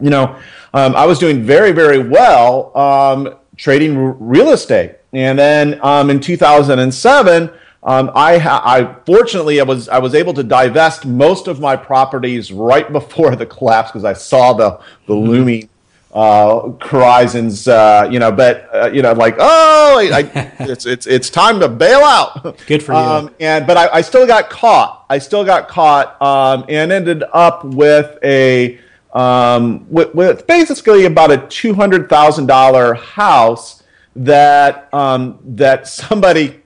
[0.00, 0.36] You know,
[0.72, 6.10] um, I was doing very very well um, trading r- real estate, and then um,
[6.10, 7.50] in 2007.
[7.86, 11.76] Um, I, ha- I fortunately I was I was able to divest most of my
[11.76, 15.68] properties right before the collapse because I saw the the looming
[16.14, 17.68] uh, horizons.
[17.68, 21.60] Uh, you know, but uh, you know, like oh, I, I, it's it's it's time
[21.60, 22.56] to bail out.
[22.66, 22.98] Good for you.
[22.98, 25.04] Um, and but I, I still got caught.
[25.10, 28.78] I still got caught um, and ended up with a
[29.14, 33.82] um, with, with basically about a two hundred thousand dollar house
[34.16, 36.60] that um, that somebody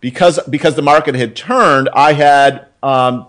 [0.00, 3.26] because because the market had turned, I had um,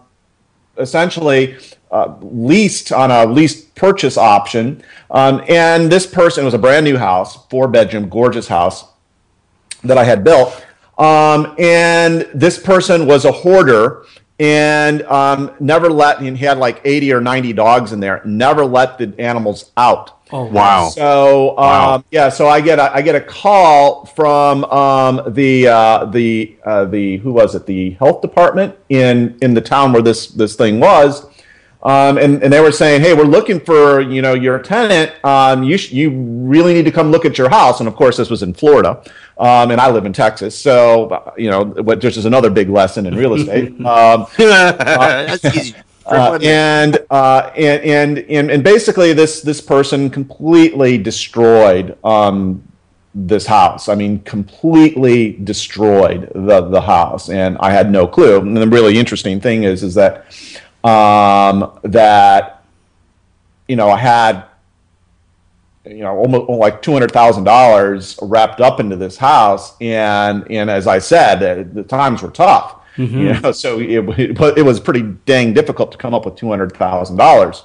[0.78, 1.58] essentially
[1.92, 6.98] uh, leased on a lease purchase option, um, and this person was a brand new
[6.98, 8.86] house, four bedroom, gorgeous house
[9.84, 10.66] that I had built,
[10.98, 14.06] um, and this person was a hoarder
[14.40, 18.22] and um, never let and he had like 80 or 90 dogs in there.
[18.26, 20.12] Never let the animals out.
[20.32, 20.90] Oh, Wow.
[20.90, 22.04] so um, Wow.
[22.12, 26.86] yeah, so I get a I get a call from um, the uh, the uh,
[26.86, 27.66] the who was it?
[27.68, 31.28] The health department in in the town where this this thing was,
[31.86, 35.14] um, and and they were saying, hey, we're looking for you know your tenant.
[35.24, 37.80] Um, you sh- you really need to come look at your house.
[37.80, 39.04] And of course, this was in Florida,
[39.38, 42.02] um, and I live in Texas, so uh, you know what.
[42.02, 43.74] This is another big lesson in real estate.
[43.86, 45.76] Um, That's easy.
[46.08, 52.64] uh, and, uh, and and and and basically this this person completely destroyed um,
[53.14, 53.90] this house.
[53.90, 58.40] I mean, completely destroyed the the house, and I had no clue.
[58.40, 60.26] And the really interesting thing is is that
[60.86, 62.64] um, that
[63.68, 64.44] you know I had
[65.86, 70.70] you know almost like two hundred thousand dollars wrapped up into this house, and and
[70.70, 72.82] as I said, the, the times were tough.
[73.20, 76.50] You know, so it, it, it was pretty dang difficult to come up with two
[76.50, 77.64] hundred thousand dollars.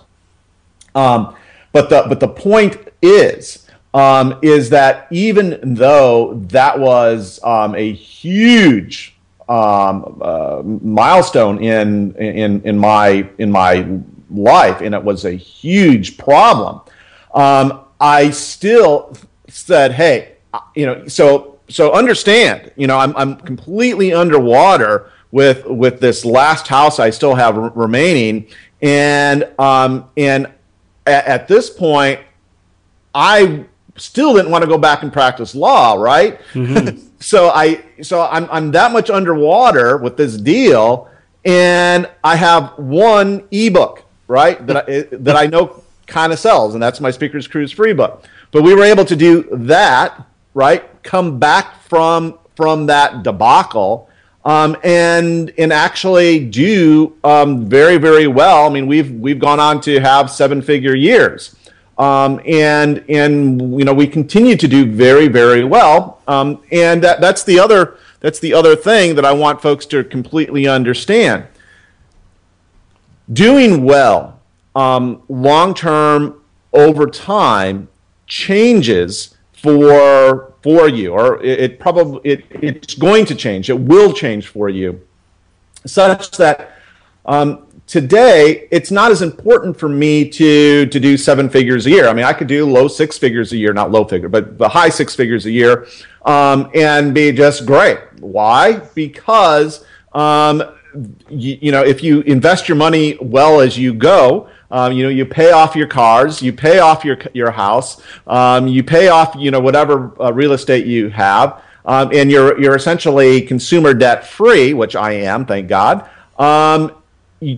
[0.95, 1.37] Um,
[1.73, 7.93] but the but the point is um, is that even though that was um, a
[7.93, 9.15] huge
[9.51, 13.85] um, uh, milestone in in in my in my
[14.31, 16.81] life, and it was a huge problem.
[17.35, 19.13] Um, I still
[19.49, 25.67] said, "Hey, uh, you know, so so understand, you know, I'm I'm completely underwater with
[25.67, 28.47] with this last house I still have r- remaining,
[28.81, 30.47] and um and
[31.07, 32.21] at, at this point,
[33.13, 33.65] I
[33.97, 36.41] still didn't want to go back and practice law, right?
[37.21, 41.09] so I so I'm I'm that much underwater with this deal,
[41.45, 44.67] and I have one ebook, right?
[44.67, 48.25] That I that I know kind of sells, and that's my Speakers Cruise free book.
[48.51, 51.03] But we were able to do that, right?
[51.03, 54.09] Come back from from that debacle.
[54.43, 58.67] Um, and and actually do um, very very well.
[58.67, 61.55] I mean, we've we've gone on to have seven figure years,
[62.01, 66.23] um, and and you know we continue to do very very well.
[66.27, 70.03] Um, and that, that's the other that's the other thing that I want folks to
[70.03, 71.47] completely understand.
[73.31, 74.41] Doing well
[74.75, 76.41] um, long term
[76.73, 77.89] over time
[78.27, 83.69] changes for for you, or it, it probably it, it's going to change.
[83.69, 85.07] It will change for you,
[85.85, 86.73] such that
[87.27, 92.07] um, today it's not as important for me to to do seven figures a year.
[92.07, 94.69] I mean, I could do low six figures a year, not low figure, but the
[94.69, 95.89] high six figures a year,
[96.25, 97.99] um, and be just great.
[98.21, 98.75] Why?
[98.95, 100.63] Because um,
[101.29, 105.09] you, you know, if you invest your money well as you go, um, you know,
[105.09, 109.35] you pay off your cars, you pay off your your house, um, you pay off,
[109.37, 114.25] you know, whatever uh, real estate you have, um, and you're you're essentially consumer debt
[114.25, 116.09] free, which I am, thank God.
[116.39, 117.00] Um,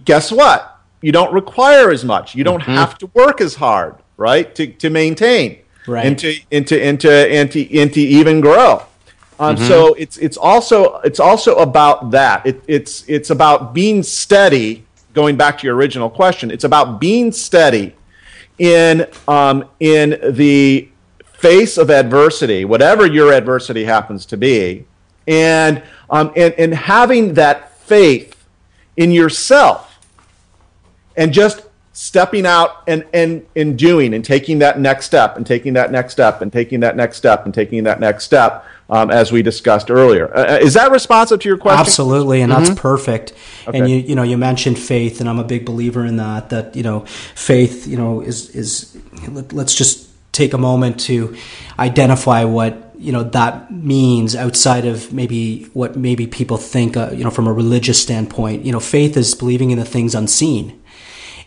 [0.05, 0.79] guess what?
[1.01, 2.35] You don't require as much.
[2.35, 6.07] You don't have to work as hard, right, to to maintain Right.
[6.07, 8.83] and to and to and to and to, and to even grow.
[9.40, 12.47] Um, So it's it's also it's also about that.
[12.47, 14.85] It, it's it's about being steady.
[15.14, 17.95] Going back to your original question, it's about being steady
[18.59, 20.88] in um, in the
[21.35, 24.87] face of adversity, whatever your adversity happens to be,
[25.27, 28.32] and um, and and having that faith
[28.96, 29.98] in yourself,
[31.16, 31.62] and just
[31.94, 36.12] stepping out and and and doing and taking that next step and taking that next
[36.12, 39.90] step and taking that next step and taking that next step um, as we discussed
[39.90, 43.35] earlier Uh, is that responsive to your question Absolutely, and that's perfect.
[43.66, 46.48] And you you know you mentioned faith, and I'm a big believer in that.
[46.48, 47.00] That you know
[47.35, 48.96] faith you know is is
[49.28, 51.37] let, let's just take a moment to
[51.78, 57.24] identify what you know that means outside of maybe what maybe people think uh, you
[57.24, 60.78] know from a religious standpoint you know faith is believing in the things unseen.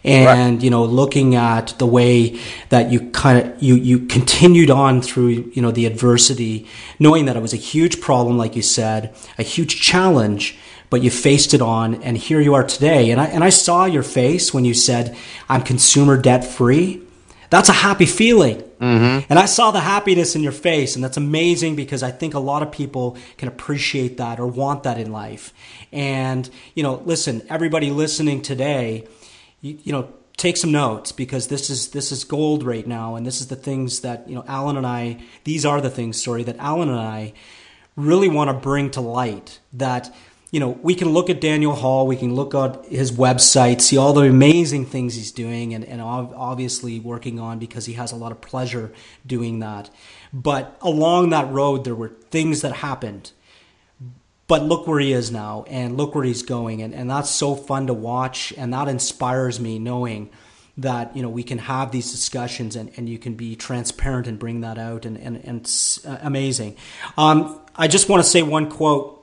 [0.04, 0.64] And right.
[0.64, 2.40] you know looking at the way
[2.70, 6.68] that you kind of you you continued on through you know the adversity
[7.00, 10.58] knowing that it was a huge problem like you said a huge challenge
[10.90, 13.12] but you faced it on and here you are today.
[13.12, 15.18] And I and I saw your face when you said
[15.50, 17.05] I'm consumer debt free
[17.56, 19.26] that's a happy feeling mm-hmm.
[19.30, 22.40] and I saw the happiness in your face and that's amazing because I think a
[22.40, 25.54] lot of people can appreciate that or want that in life
[25.92, 29.08] and you know listen everybody listening today
[29.66, 33.26] you, you know, take some notes because this is this is gold right now, and
[33.26, 35.24] this is the things that you know Alan and I.
[35.44, 37.34] These are the things, sorry, that Alan and I
[37.96, 39.60] really want to bring to light.
[39.74, 40.14] That
[40.56, 43.98] you know we can look at Daniel Hall, we can look at his website, see
[43.98, 48.16] all the amazing things he's doing, and and obviously working on because he has a
[48.16, 48.94] lot of pleasure
[49.28, 49.90] doing that.
[50.32, 53.34] But along that road, there were things that happened.
[54.48, 56.82] But look where he is now and look where he's going.
[56.82, 58.54] And, and that's so fun to watch.
[58.56, 60.30] And that inspires me knowing
[60.78, 64.40] that you know we can have these discussions and, and you can be transparent and
[64.40, 65.70] bring that out and, and, and
[66.08, 66.78] uh, amazing.
[67.18, 69.15] Um, i just want to say one quote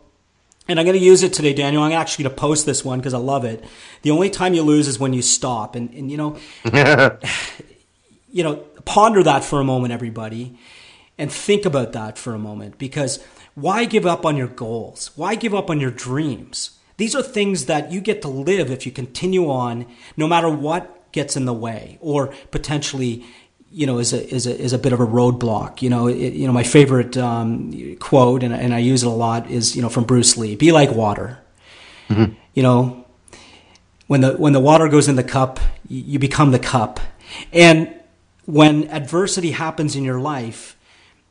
[0.69, 2.99] and i'm going to use it today daniel i'm actually going to post this one
[2.99, 3.65] because i love it
[4.03, 6.37] the only time you lose is when you stop and, and you know
[8.31, 10.59] you know ponder that for a moment everybody
[11.19, 15.11] and think about that for a moment because why give up on your goals?
[15.15, 16.79] Why give up on your dreams?
[16.97, 21.13] These are things that you get to live if you continue on, no matter what
[21.13, 23.25] gets in the way, or potentially,
[23.73, 25.83] you know, is a is a is a bit of a roadblock.
[25.83, 29.11] You know, it, you know, my favorite um, quote, and, and I use it a
[29.11, 31.39] lot, is you know from Bruce Lee: "Be like water."
[32.09, 32.35] Mm-hmm.
[32.55, 33.07] You know,
[34.07, 37.01] when the when the water goes in the cup, you become the cup,
[37.53, 37.95] and
[38.45, 40.77] when adversity happens in your life,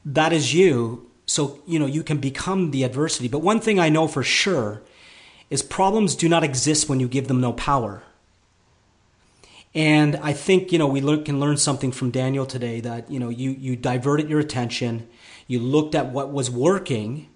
[0.05, 3.29] that is you so, you know, you can become the adversity.
[3.29, 4.81] But one thing I know for sure
[5.49, 8.03] is problems do not exist when you give them no power.
[9.73, 13.29] And I think, you know, we can learn something from Daniel today that, you know,
[13.29, 15.07] you, you diverted your attention,
[15.47, 17.29] you looked at what was working,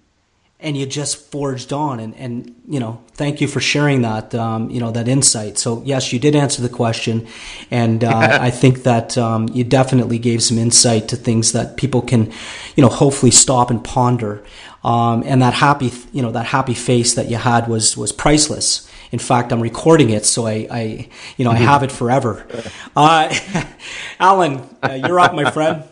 [0.58, 2.00] and you just forged on.
[2.00, 5.58] And, and you know thank you for sharing that um, you know that insight.
[5.58, 7.26] So yes you did answer the question.
[7.70, 12.02] And uh, i think that um, you definitely gave some insight to things that people
[12.02, 12.32] can
[12.76, 14.44] you know hopefully stop and ponder.
[14.84, 18.88] Um, and that happy you know that happy face that you had was was priceless.
[19.12, 22.46] In fact, I'm recording it, so I, I you know, I have it forever.
[22.96, 23.32] Uh,
[24.20, 25.84] Alan, uh, you're up, my friend.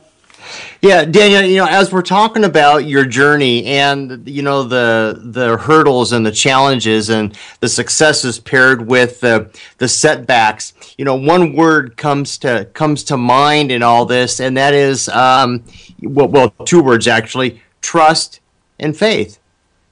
[0.85, 5.57] Yeah, Daniel, you know, as we're talking about your journey and you know the the
[5.57, 11.55] hurdles and the challenges and the successes paired with the the setbacks, you know, one
[11.55, 15.65] word comes to comes to mind in all this, and that is um,
[16.03, 18.41] well, well, two words actually: trust
[18.79, 19.39] and faith.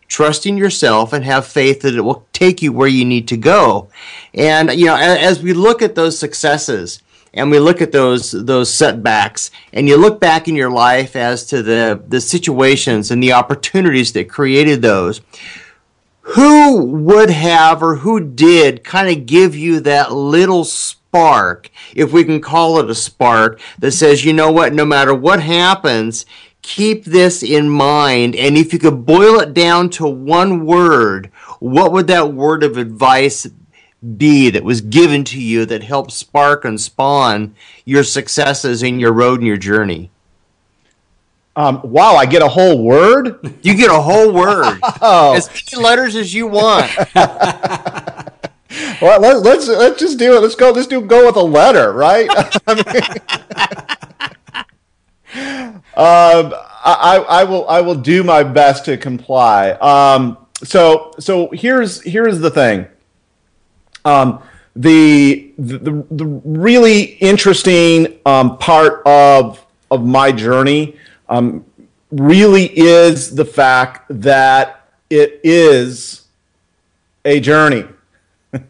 [0.09, 3.89] Trusting yourself and have faith that it will take you where you need to go.
[4.35, 7.03] And you know, as we look at those successes,
[7.35, 9.51] and we look at those those setbacks.
[9.73, 14.13] And you look back in your life as to the the situations and the opportunities
[14.13, 15.21] that created those.
[16.23, 22.23] Who would have or who did kind of give you that little spark if we
[22.25, 24.73] can call it a spark that says you know what?
[24.73, 26.27] No matter what happens
[26.63, 28.37] keep this in mind.
[28.37, 32.77] And if you could boil it down to one word what would that word of
[32.77, 33.47] advice
[34.17, 39.13] be that was given to you that helped spark and spawn your successes in your
[39.13, 40.11] road and your journey?
[41.55, 43.39] Um, wow, I get a whole word?
[43.63, 44.81] You get a whole word.
[45.01, 45.35] oh.
[45.37, 46.91] As many letters as you want.
[47.15, 50.41] well, let, us let's, let's just do it.
[50.41, 50.71] Let's go.
[50.71, 52.27] Let's do go with a letter, right?
[52.29, 52.43] I
[55.95, 56.53] um,
[56.85, 59.71] I, I will I will do my best to comply.
[59.73, 62.89] Um, so so here's here's the thing.
[64.05, 64.43] Um,
[64.75, 70.97] the, the, the really interesting um, part of of my journey
[71.29, 71.65] um,
[72.11, 76.23] really is the fact that it is
[77.25, 77.87] a journey.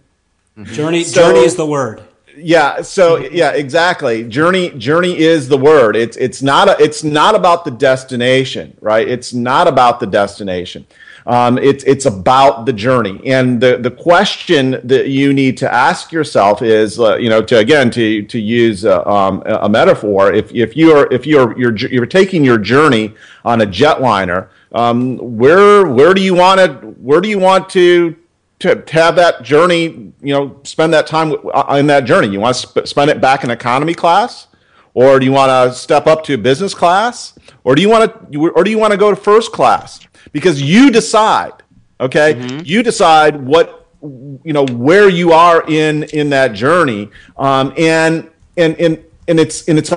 [0.65, 2.03] journey so, journey is the word.
[2.37, 4.25] Yeah, so yeah, exactly.
[4.25, 5.97] Journey journey is the word.
[5.97, 9.07] It's it's not a, it's not about the destination, right?
[9.07, 10.87] It's not about the destination.
[11.27, 16.11] Um, it's it's about the journey, and the the question that you need to ask
[16.11, 20.53] yourself is, uh, you know, to again to to use uh, um, a metaphor, if
[20.53, 23.15] if you're if you're you're you're taking your journey
[23.45, 28.17] on a jetliner, um, where where do you want to where do you want to
[28.63, 32.29] to, have that journey, you know, spend that time uh, in that journey.
[32.29, 34.47] You want to sp- spend it back in economy class,
[34.95, 38.51] or do you want to step up to business class, or do you want to
[38.51, 40.01] or do you want to go to first class
[40.31, 41.53] because you decide
[42.01, 42.61] okay mm-hmm.
[42.65, 48.77] you decide what you know where you are in in that journey um, and and
[48.79, 49.93] and and it's and it's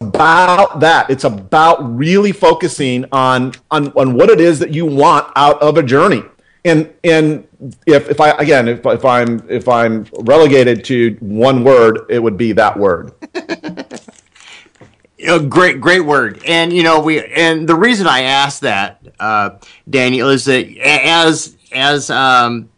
[0.00, 5.30] about that it's about really focusing on on on what it is that you want
[5.36, 6.22] out of a journey
[6.64, 7.46] and and
[7.86, 12.36] if if I again if if I'm if I'm relegated to one word, it would
[12.36, 13.12] be that word.
[15.28, 19.50] A great, great word, and you know we, and the reason I asked that, uh,
[19.88, 22.70] Daniel, is that as as um,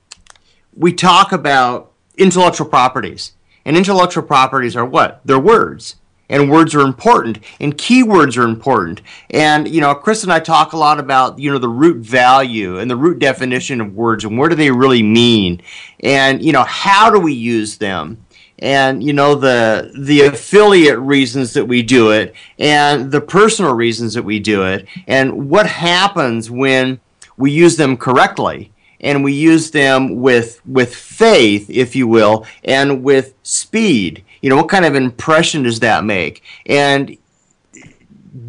[0.76, 3.32] we talk about intellectual properties,
[3.64, 5.20] and intellectual properties are what?
[5.24, 5.96] They're words
[6.28, 9.00] and words are important and keywords are important.
[9.30, 12.78] And you know chris and i talk a lot about you know the root value
[12.78, 15.62] and the root definition of words and what do they really mean.
[16.00, 18.24] And you know how do we use them
[18.60, 24.14] and you know the the affiliate reasons that we do it and the personal reasons
[24.14, 27.00] that we do it and what happens when
[27.36, 28.70] we use them correctly
[29.04, 34.24] and we use them with with faith if you will and with speed.
[34.40, 36.42] You know what kind of impression does that make?
[36.66, 37.16] And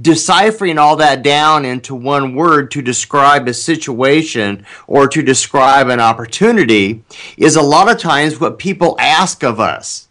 [0.01, 5.99] deciphering all that down into one word to describe a situation or to describe an
[5.99, 7.03] opportunity
[7.37, 10.04] is a lot of times what people ask of us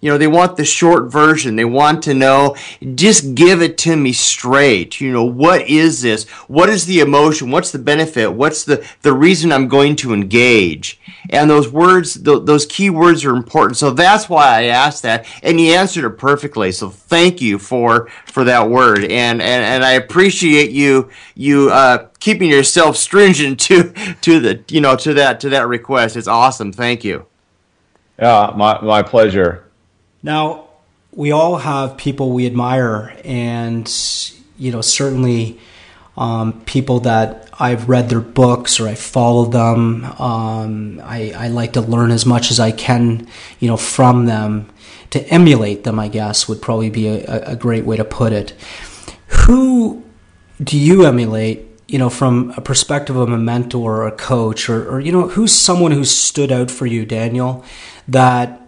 [0.00, 1.56] you know, they want the short version.
[1.56, 2.54] They want to know,
[2.94, 5.00] just give it to me straight.
[5.00, 6.28] You know, what is this?
[6.48, 7.50] What is the emotion?
[7.50, 8.34] What's the benefit?
[8.34, 11.00] What's the, the reason I'm going to engage?
[11.30, 13.78] And those words, th- those key words are important.
[13.78, 15.26] So that's why I asked that.
[15.42, 16.72] And you answered it perfectly.
[16.72, 18.98] So thank you for, for that word.
[18.98, 24.82] And, and, and I appreciate you, you, uh, keeping yourself stringent to, to the, you
[24.82, 26.16] know, to that, to that request.
[26.16, 26.70] It's awesome.
[26.70, 27.26] Thank you.
[28.18, 29.65] Yeah, my, my pleasure.
[30.26, 30.70] Now,
[31.12, 33.86] we all have people we admire, and
[34.58, 35.60] you know, certainly
[36.16, 40.04] um, people that I've read their books or I follow them.
[40.04, 43.28] Um, I, I like to learn as much as I can,
[43.60, 44.68] you know, from them.
[45.10, 48.52] To emulate them, I guess, would probably be a, a great way to put it.
[49.46, 50.02] Who
[50.60, 54.90] do you emulate you know, from a perspective of a mentor or a coach, or,
[54.90, 57.64] or, you know, who's someone who stood out for you, Daniel,
[58.08, 58.65] that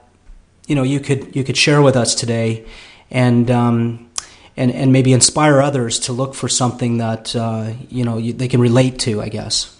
[0.68, 2.64] you know you could you could share with us today,
[3.10, 4.08] and um,
[4.56, 8.46] and and maybe inspire others to look for something that uh, you know you, they
[8.46, 9.20] can relate to.
[9.20, 9.74] I guess.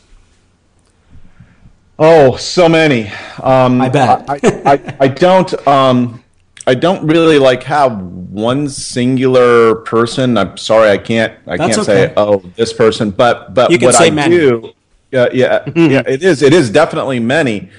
[2.01, 3.11] Oh, so many.
[3.43, 4.31] Um, I bet.
[4.31, 5.67] I, I, I, don't.
[5.67, 6.23] Um,
[6.65, 10.39] I don't really like have one singular person.
[10.39, 11.35] I'm sorry, I can't.
[11.47, 12.07] I That's can't okay.
[12.09, 14.37] say oh this person, but but what I many.
[14.37, 14.73] do.
[15.11, 16.03] Yeah, yeah, yeah.
[16.07, 16.43] It is.
[16.43, 17.71] It is definitely many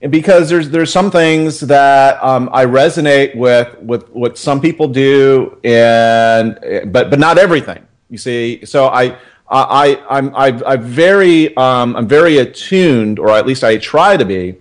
[0.00, 5.58] because there's there's some things that um, I resonate with with what some people do,
[5.64, 7.84] and but but not everything.
[8.08, 9.16] You see, so I
[9.50, 14.24] I I'm I, I'm very um, I'm very attuned, or at least I try to
[14.24, 14.56] be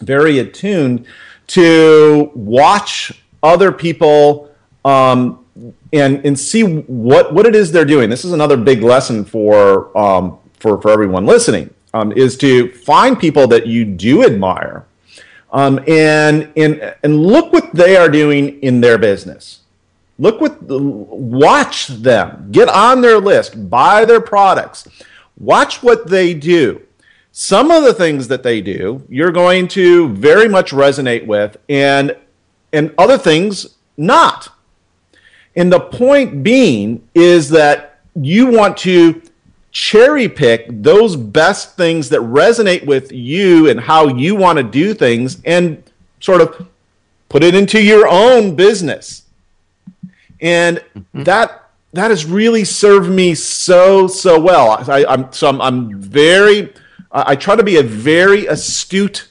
[0.00, 1.06] very attuned
[1.48, 3.12] to watch
[3.42, 4.50] other people
[4.86, 5.44] um,
[5.92, 8.08] and and see what what it is they're doing.
[8.08, 13.18] This is another big lesson for um, for for everyone listening um, is to find
[13.18, 14.84] people that you do admire
[15.52, 19.60] um, and, and, and look what they are doing in their business.
[20.18, 24.86] Look what, watch them, get on their list, buy their products,
[25.38, 26.82] watch what they do.
[27.32, 32.16] Some of the things that they do, you're going to very much resonate with, and,
[32.72, 34.48] and other things not.
[35.56, 39.22] And the point being is that you want to
[39.72, 44.94] cherry pick those best things that resonate with you and how you want to do
[44.94, 45.82] things and
[46.20, 46.68] sort of
[47.28, 49.24] put it into your own business.
[50.40, 51.22] And mm-hmm.
[51.24, 54.84] that that has really served me so so well.
[54.90, 56.72] I, am so I'm, I'm very
[57.12, 59.28] I, try to be a very astute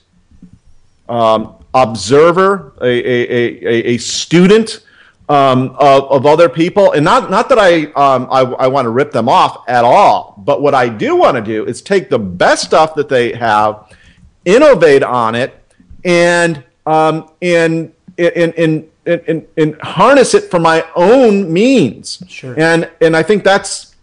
[1.07, 4.85] um, observer, a, a, a, a student
[5.29, 8.89] um, of, of, other people, and not not that I um, I, I want to
[8.89, 12.17] rip them off at all, but what I do want to do is take the
[12.17, 13.95] best stuff that they have,
[14.43, 15.53] innovate on it,
[16.03, 22.23] and um, and, and, and and, and, harness it for my own means.
[22.27, 22.59] Sure.
[22.59, 23.95] And and I think that's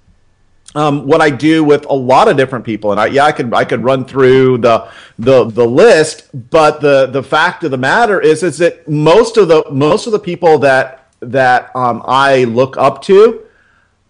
[0.75, 2.93] um, what I do with a lot of different people.
[2.93, 7.07] And I, yeah, I could I could run through the the the list, but the
[7.07, 10.59] the fact of the matter is is that most of the most of the people
[10.59, 13.45] that that um, I look up to,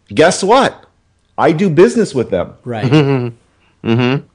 [0.08, 0.86] guess what?
[1.38, 2.54] I do business with them.
[2.64, 2.84] Right.
[2.84, 3.88] mm-hmm.
[3.88, 4.26] mm-hmm.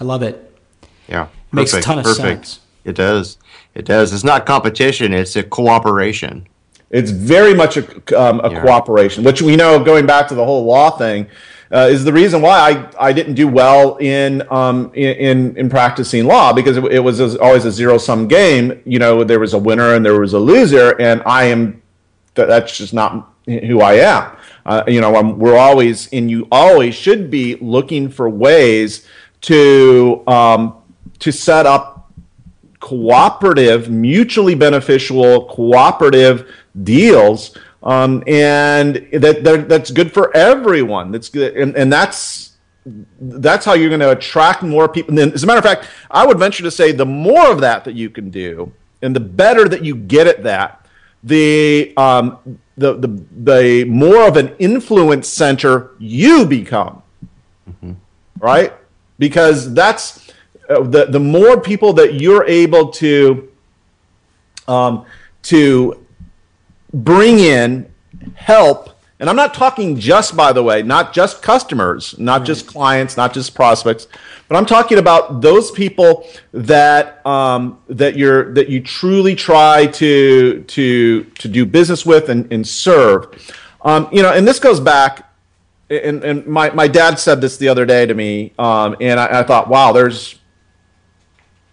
[0.00, 0.52] I love it.
[1.08, 1.24] Yeah.
[1.24, 2.46] It Makes a ton of perfect.
[2.46, 2.60] sense.
[2.84, 3.38] It does.
[3.74, 4.12] It does.
[4.12, 6.46] It's not competition, it's a cooperation.
[6.90, 8.62] It's very much a, um, a yeah.
[8.62, 11.26] cooperation, which we know going back to the whole law thing.
[11.72, 16.26] Uh, is the reason why I, I didn't do well in um, in, in practicing
[16.26, 18.80] law because it, it was always a zero sum game.
[18.84, 21.82] You know, there was a winner and there was a loser, and I am
[22.34, 24.36] that's just not who I am.
[24.66, 29.06] Uh, you know, I'm, we're always and you always should be looking for ways
[29.42, 30.76] to um,
[31.18, 31.94] to set up
[32.80, 36.50] cooperative, mutually beneficial, cooperative
[36.82, 41.12] deals, um, and that, that, that's good for everyone.
[41.12, 42.52] That's good, and, and that's
[43.20, 45.10] that's how you're going to attract more people.
[45.10, 47.60] And then, as a matter of fact, I would venture to say the more of
[47.60, 48.72] that that you can do,
[49.02, 50.86] and the better that you get at that,
[51.22, 57.02] the um, the, the the more of an influence center you become.
[57.68, 57.92] Mm-hmm.
[58.38, 58.72] Right?
[59.18, 60.30] Because that's
[60.70, 63.50] uh, the the more people that you're able to
[64.68, 65.04] um,
[65.44, 66.03] to
[66.94, 67.92] bring in
[68.34, 72.46] help and i'm not talking just by the way not just customers not right.
[72.46, 74.06] just clients not just prospects
[74.48, 80.62] but i'm talking about those people that um, that you're that you truly try to
[80.68, 85.32] to to do business with and, and serve um, you know and this goes back
[85.90, 89.40] and, and my, my dad said this the other day to me um, and I,
[89.40, 90.38] I thought wow there's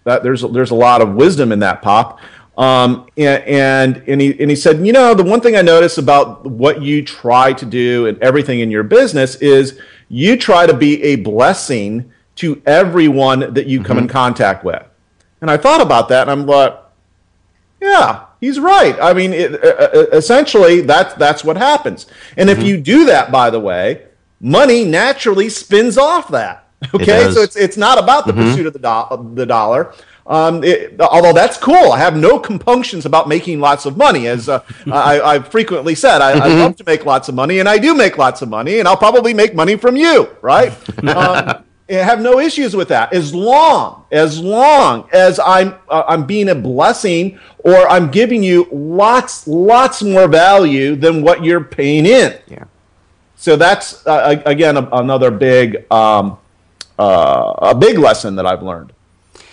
[0.04, 2.20] that there's there's a lot of wisdom in that pop
[2.58, 5.98] um, and, and, and, he, and he said, you know, the one thing I notice
[5.98, 9.80] about what you try to do and everything in your business is
[10.10, 13.88] you try to be a blessing to everyone that you mm-hmm.
[13.88, 14.12] come in mm-hmm.
[14.12, 14.84] contact with.
[15.40, 16.78] And I thought about that and I'm like,
[17.82, 18.96] yeah, he's right.
[19.02, 22.06] I mean, it, uh, uh essentially, that's, that's what happens.
[22.38, 22.62] And mm-hmm.
[22.62, 24.06] if you do that, by the way,
[24.40, 26.68] money naturally spins off that.
[26.96, 28.42] Okay, it so it's it's not about the mm-hmm.
[28.42, 29.94] pursuit of the, do- the dollar.
[30.28, 34.28] Um, it, although that's cool, I have no compunctions about making lots of money.
[34.28, 36.60] As uh, I, have frequently said, I, I, mm-hmm.
[36.60, 38.98] love to make lots of money, and I do make lots of money, and I'll
[38.98, 40.74] probably make money from you, right?
[41.12, 46.26] Um, I have no issues with that as long as long as I'm uh, I'm
[46.26, 52.06] being a blessing or I'm giving you lots lots more value than what you're paying
[52.06, 52.38] in.
[52.48, 52.64] Yeah.
[53.36, 56.38] So that's uh, again a, another big um,
[56.98, 58.94] uh, a big lesson that I've learned.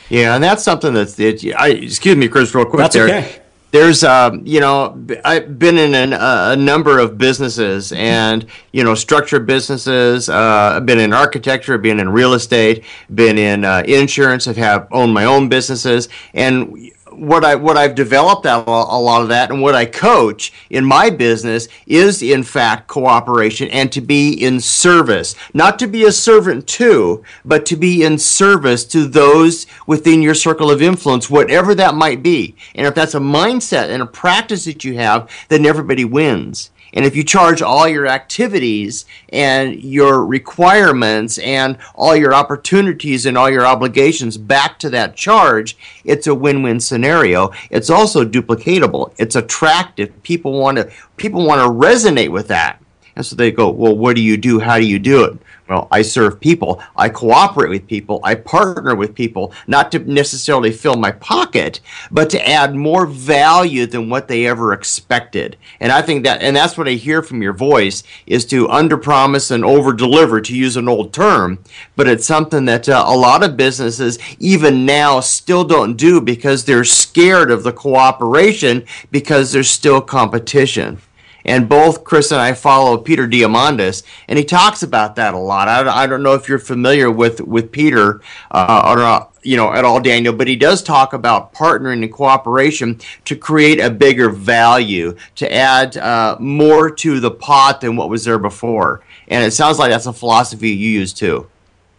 [0.08, 1.44] Yeah, and that's something that's it.
[1.54, 2.80] I, excuse me, Chris, real quick.
[2.80, 3.04] That's there.
[3.04, 3.42] okay.
[3.70, 8.82] There's, um, you know, I've been in an, uh, a number of businesses and, you
[8.82, 10.30] know, structured businesses.
[10.30, 12.82] Uh, I've been in architecture, been in real estate,
[13.14, 14.48] been in uh, insurance.
[14.48, 19.28] I've have owned my own businesses, and what I what I've developed a lot of
[19.28, 24.32] that, and what I coach in my business is in fact cooperation and to be
[24.32, 29.66] in service, not to be a servant to, but to be in service to those
[29.86, 32.54] within your circle of influence, whatever that might be.
[32.74, 36.70] And if that's a mindset and a practice that you have, then everybody wins.
[36.92, 43.36] And if you charge all your activities and your requirements and all your opportunities and
[43.36, 47.50] all your obligations back to that charge, it's a win-win scenario.
[47.70, 49.12] It's also duplicatable.
[49.18, 50.22] It's attractive.
[50.22, 52.80] People want to people want to resonate with that.
[53.18, 54.60] And so they go, "Well, what do you do?
[54.60, 55.38] How do you do it?"
[55.68, 56.80] Well, I serve people.
[56.96, 58.20] I cooperate with people.
[58.24, 63.84] I partner with people, not to necessarily fill my pocket, but to add more value
[63.86, 65.56] than what they ever expected.
[65.80, 69.50] And I think that, and that's what I hear from your voice, is to underpromise
[69.50, 71.58] and overdeliver, to use an old term.
[71.96, 76.64] But it's something that uh, a lot of businesses, even now, still don't do because
[76.64, 81.02] they're scared of the cooperation because there's still competition
[81.48, 85.66] and both Chris and I follow Peter Diamandis, and he talks about that a lot.
[85.66, 88.20] I, I don't know if you're familiar with with Peter
[88.50, 92.12] uh, or not, you know at all, Daniel, but he does talk about partnering and
[92.12, 98.10] cooperation to create a bigger value, to add uh, more to the pot than what
[98.10, 99.02] was there before.
[99.28, 101.48] And it sounds like that's a philosophy you use too.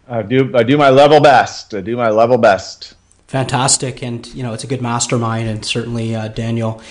[0.08, 0.56] I do.
[0.56, 1.74] I do my level best.
[1.74, 2.96] I do my level best.
[3.28, 6.82] Fantastic, and you know it's a good mastermind, and certainly uh, Daniel.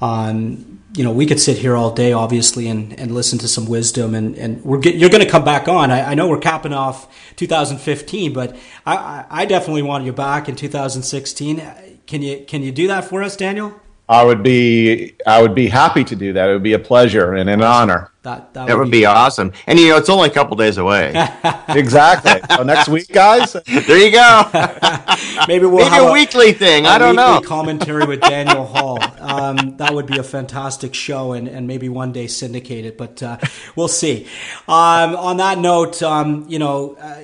[0.00, 3.66] Um, you know, we could sit here all day, obviously, and, and listen to some
[3.66, 4.14] wisdom.
[4.14, 5.90] And, and we're get, you're going to come back on.
[5.90, 10.56] I, I, know we're capping off 2015, but I, I definitely want you back in
[10.56, 11.62] 2016.
[12.06, 13.78] Can you can you do that for us, Daniel?
[14.10, 16.48] I would be I would be happy to do that.
[16.48, 18.10] It would be a pleasure and an honor.
[18.22, 19.52] That that, that would, be, be awesome.
[19.66, 21.08] And you know, it's only a couple days away.
[21.68, 22.40] exactly.
[22.56, 23.52] So next week, guys.
[23.66, 24.50] there you go.
[25.48, 26.86] Maybe we'll maybe have a, a weekly thing.
[26.86, 27.40] I don't know.
[27.44, 28.98] Commentary with Daniel Hall.
[29.18, 32.98] Um, that would be a fantastic show, and, and maybe one day syndicate it.
[32.98, 33.38] But uh,
[33.76, 34.26] we'll see.
[34.66, 36.96] Um, on that note, um, you know.
[37.00, 37.20] Uh,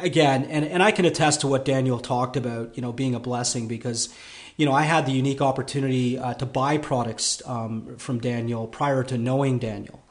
[0.00, 3.20] again, and, and I can attest to what Daniel talked about, you know, being a
[3.20, 4.08] blessing because
[4.56, 9.02] you know, I had the unique opportunity uh, to buy products um, from Daniel prior
[9.04, 10.04] to knowing Daniel.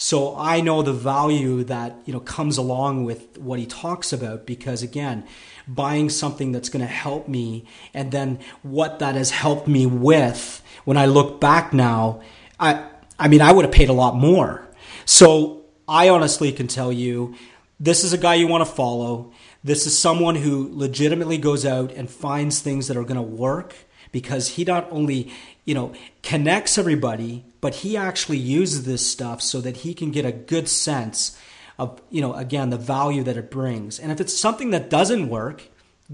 [0.00, 4.46] So I know the value that you know comes along with what he talks about
[4.46, 5.26] because again,
[5.66, 10.62] buying something that's going to help me and then what that has helped me with
[10.84, 12.20] when I look back now,
[12.60, 12.88] I
[13.18, 14.68] I mean I would have paid a lot more.
[15.04, 17.34] So I honestly can tell you
[17.80, 19.32] this is a guy you want to follow.
[19.64, 23.74] This is someone who legitimately goes out and finds things that are going to work
[24.12, 25.30] because he not only,
[25.64, 25.92] you know,
[26.22, 30.68] connects everybody, but he actually uses this stuff so that he can get a good
[30.68, 31.38] sense
[31.78, 33.98] of, you know, again, the value that it brings.
[33.98, 35.62] And if it's something that doesn't work,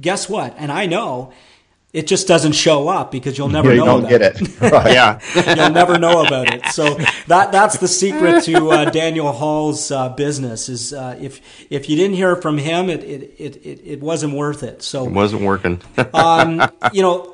[0.01, 0.55] guess what?
[0.59, 1.33] And I know
[1.93, 4.43] it just doesn't show up because you'll never Yeah, you know don't about get it.
[4.43, 4.61] it.
[4.73, 4.93] Right.
[4.93, 5.21] Yeah.
[5.55, 6.67] you'll never know about it.
[6.67, 6.95] So
[7.29, 11.41] that that's the secret to uh, Daniel Hall's uh, business is uh, if
[11.71, 14.83] if you didn't hear from him, it it, it, it it wasn't worth it.
[14.83, 15.81] So It wasn't working.
[16.15, 16.61] um,
[16.93, 17.34] you know,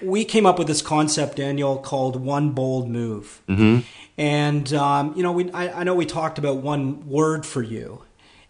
[0.00, 3.42] we came up with this concept, Daniel, called one bold move.
[3.46, 3.80] hmm
[4.18, 8.02] And um, you know, we I, I know we talked about one word for you,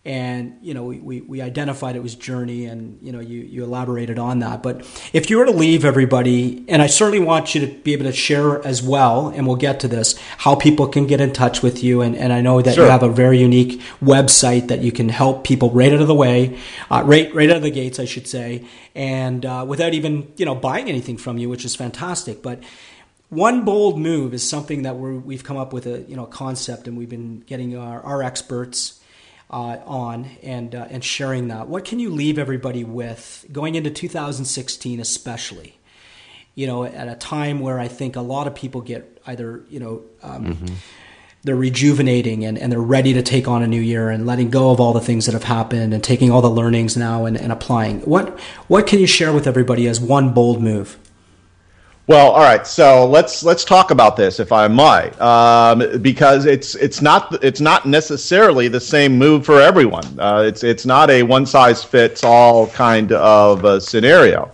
[0.04, 3.62] and you know, we, we, we identified it was journey, and you know, you you
[3.62, 4.60] elaborated on that.
[4.60, 4.80] But
[5.12, 8.12] if you were to leave everybody, and I certainly want you to be able to
[8.12, 11.84] share as well, and we'll get to this, how people can get in touch with
[11.84, 12.84] you, and, and I know that Sure.
[12.86, 16.16] you have a very unique website that you can help people right out of the
[16.16, 16.58] way,
[16.90, 18.64] uh, right right out of the gates, I should say,
[18.96, 22.60] and uh, without even you know buying anything from you, which is fantastic, but
[23.28, 26.88] one bold move is something that we're, we've come up with a you know concept,
[26.88, 28.98] and we've been getting our, our experts
[29.52, 31.68] uh, on and uh, and sharing that.
[31.68, 35.78] What can you leave everybody with going into 2016, especially?
[36.54, 39.80] You know, at a time where I think a lot of people get either you
[39.80, 40.02] know.
[40.22, 40.66] Um,
[41.44, 44.70] They're rejuvenating and, and they're ready to take on a new year and letting go
[44.70, 47.50] of all the things that have happened and taking all the learnings now and, and
[47.50, 47.98] applying.
[48.02, 48.38] What
[48.68, 50.96] what can you share with everybody as one bold move?
[52.08, 52.66] Well, all right.
[52.66, 57.60] So let's let's talk about this, if I might, um, because it's it's not it's
[57.60, 60.04] not necessarily the same move for everyone.
[60.18, 64.50] Uh, it's it's not a one size fits all kind of scenario.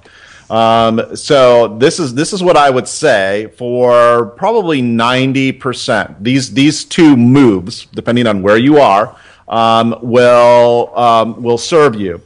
[0.51, 6.23] Um, so this is this is what I would say for probably ninety percent.
[6.23, 9.17] These these two moves, depending on where you are,
[9.49, 12.21] um, will um, will serve you.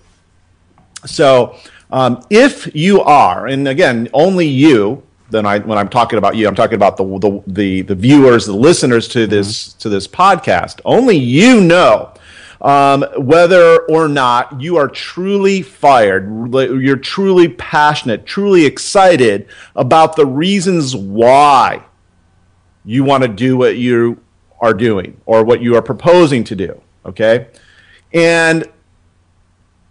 [1.06, 1.58] So
[1.92, 5.04] um, if you are, and again, only you.
[5.32, 8.44] Then I, when I'm talking about you, I'm talking about the the the, the viewers,
[8.44, 10.80] the listeners to this to this podcast.
[10.84, 12.12] Only you know
[12.60, 20.26] um, whether or not you are truly fired, you're truly passionate, truly excited about the
[20.26, 21.82] reasons why
[22.84, 24.20] you want to do what you
[24.60, 26.78] are doing or what you are proposing to do.
[27.06, 27.48] Okay,
[28.12, 28.70] and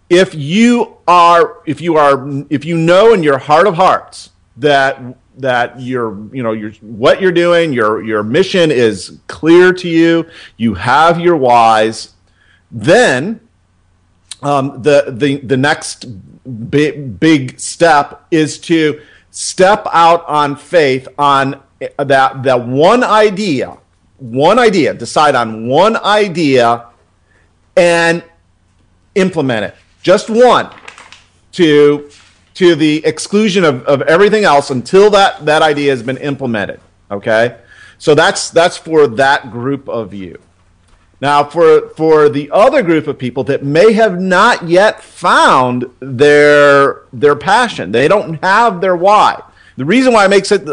[0.08, 5.00] if you are if you are if you know in your heart of hearts that
[5.38, 10.26] that your you know your what you're doing your your mission is clear to you
[10.56, 12.12] you have your whys
[12.70, 13.40] then
[14.42, 16.06] um, the the the next
[16.70, 21.62] big big step is to step out on faith on
[21.98, 23.78] that that one idea
[24.18, 26.86] one idea decide on one idea
[27.76, 28.22] and
[29.14, 29.74] implement it.
[30.02, 30.70] Just one
[31.52, 32.08] to
[32.54, 36.80] to the exclusion of, of everything else until that that idea has been implemented
[37.12, 37.58] okay?
[37.98, 40.40] So that's that's for that group of you.
[41.20, 47.02] Now for for the other group of people that may have not yet found their
[47.12, 49.40] their passion they don't have their why.
[49.76, 50.66] The reason why I makes it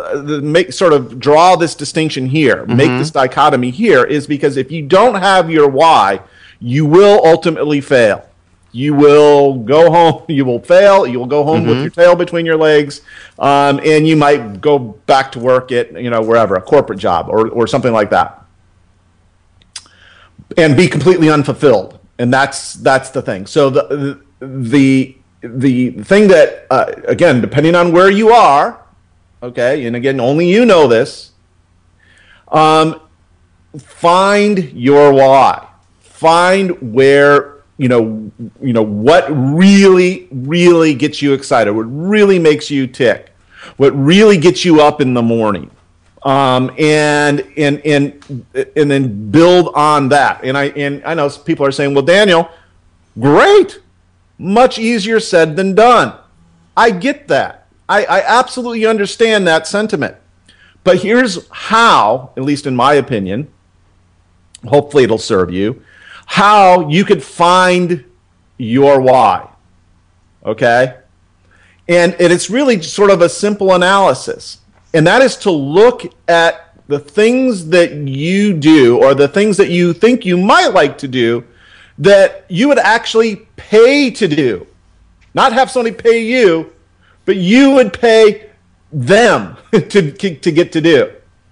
[0.44, 2.76] make sort of draw this distinction here, mm-hmm.
[2.76, 6.22] make this dichotomy here, is because if you don't have your why,
[6.60, 8.29] you will ultimately fail.
[8.72, 10.24] You will go home.
[10.30, 11.08] You will fail.
[11.08, 13.02] You will go home with your tail between your legs,
[13.40, 17.30] um, and you might go back to work at you know wherever a corporate job
[17.30, 18.46] or or something like that,
[20.56, 22.00] and be completely unfulfilled.
[22.20, 23.48] And that's that's the thing.
[23.48, 28.84] So the the the thing that uh, again, depending on where you are,
[29.42, 31.32] okay, and again, only you know this.
[32.50, 33.02] Um,
[33.78, 35.68] find your why.
[36.00, 38.30] Find where you know
[38.62, 41.72] you know what really really gets you excited.
[41.72, 43.32] What really makes you tick.
[43.78, 45.72] What really gets you up in the morning.
[46.24, 50.42] Um, and and and and then build on that.
[50.44, 52.50] And I and I know people are saying, "Well, Daniel,
[53.18, 53.80] great,
[54.38, 56.14] much easier said than done."
[56.76, 57.68] I get that.
[57.88, 60.16] I, I absolutely understand that sentiment.
[60.84, 63.50] But here's how, at least in my opinion,
[64.68, 65.82] hopefully it'll serve you,
[66.32, 68.06] how you could find
[68.58, 69.50] your why.
[70.46, 70.96] Okay?
[71.90, 74.60] and, and it's really sort of a simple analysis,
[74.94, 79.70] and that is to look at the things that you do or the things that
[79.70, 81.44] you think you might like to do
[81.98, 84.66] that you would actually pay to do.
[85.34, 86.72] Not have somebody pay you,
[87.26, 88.50] but you would pay
[88.92, 91.12] them to, to get to do.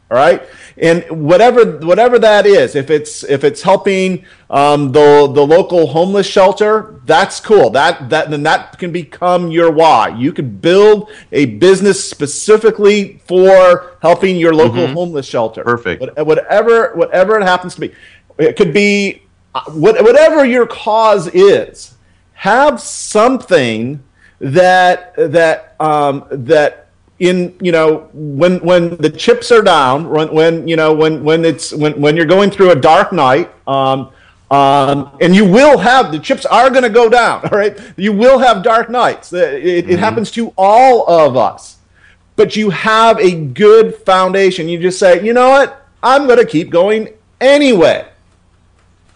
[0.10, 0.42] All right
[0.78, 6.28] and whatever whatever that is if it's if it's helping um, the the local homeless
[6.28, 7.70] shelter that's cool.
[7.70, 10.10] That that then that can become your why.
[10.10, 14.94] You could build a business specifically for helping your local mm-hmm.
[14.94, 15.64] homeless shelter.
[15.64, 16.04] Perfect.
[16.18, 17.96] Whatever whatever it happens to be.
[18.38, 19.24] It could be
[19.56, 21.96] uh, whatever your cause is
[22.34, 24.04] have something
[24.40, 26.87] that that um, that
[27.20, 31.44] in you know when when the chips are down when, when you know when when
[31.46, 34.12] it's when when you're going through a dark night um,
[34.52, 37.78] um, and you will have the chips are going to go down all right?
[37.98, 39.34] You will have dark nights.
[39.34, 39.94] It, it, mm-hmm.
[39.94, 41.78] it happens to all of us.
[42.36, 44.70] But you have a good foundation.
[44.70, 45.88] You just say you know what?
[46.04, 47.10] I'm going to keep going
[47.42, 48.08] anyway.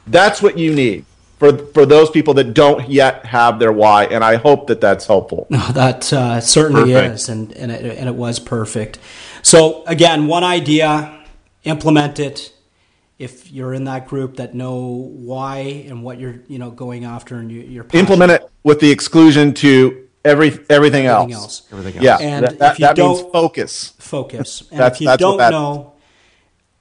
[0.08, 1.06] That's what you need
[1.42, 5.08] for for those people that don't yet have their why, and I hope that that's
[5.08, 5.48] helpful.
[5.50, 7.16] No, that uh, certainly perfect.
[7.16, 9.00] is, and and it, and it was perfect.
[9.42, 11.20] So again, one idea,
[11.64, 12.54] implement it.
[13.18, 17.38] If you're in that group that know why and what you're you know going after,
[17.38, 21.34] and you, are implement it with the exclusion to every everything, everything else.
[21.34, 21.68] else.
[21.72, 22.04] Everything else.
[22.04, 23.94] Yeah, and that, that, if you that don't, means focus.
[23.98, 24.64] Focus.
[24.72, 25.91] And if you don't know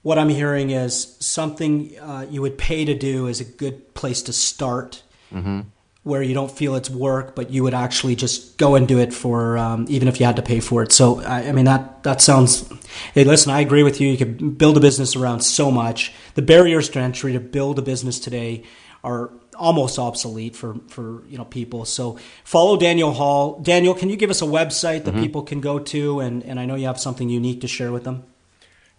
[0.02, 4.22] what I'm hearing is something uh, you would pay to do is a good place
[4.22, 5.60] to start, mm-hmm.
[6.04, 9.12] where you don't feel it's work, but you would actually just go and do it
[9.12, 10.92] for um, even if you had to pay for it.
[10.92, 12.70] So I, I, mean that that sounds.
[13.12, 14.08] Hey, listen, I agree with you.
[14.08, 16.12] You could build a business around so much.
[16.34, 18.64] The barriers to entry to build a business today
[19.04, 21.84] are almost obsolete for for you know people.
[21.84, 23.60] So follow Daniel Hall.
[23.60, 25.20] Daniel, can you give us a website that mm-hmm.
[25.20, 26.20] people can go to?
[26.20, 28.24] And and I know you have something unique to share with them.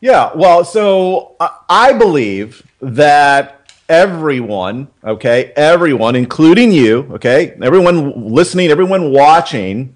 [0.01, 1.35] Yeah, well, so
[1.69, 9.95] I believe that everyone, okay, everyone, including you, okay, everyone listening, everyone watching,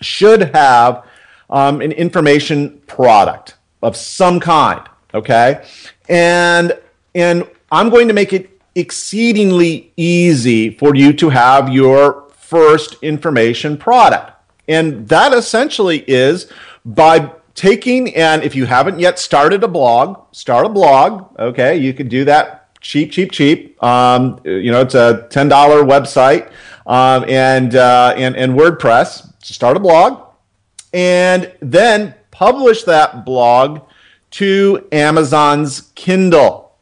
[0.00, 1.04] should have
[1.50, 5.66] um, an information product of some kind, okay,
[6.08, 6.72] and
[7.14, 13.76] and I'm going to make it exceedingly easy for you to have your first information
[13.76, 14.32] product,
[14.66, 16.50] and that essentially is
[16.86, 21.36] by taking and if you haven't yet started a blog, start a blog.
[21.38, 23.82] Okay, you can do that cheap, cheap, cheap.
[23.82, 26.52] Um, you know, it's a ten dollar website
[26.86, 29.34] um, and uh, and and WordPress.
[29.42, 30.22] Start a blog,
[30.92, 33.80] and then publish that blog
[34.32, 36.76] to Amazon's Kindle.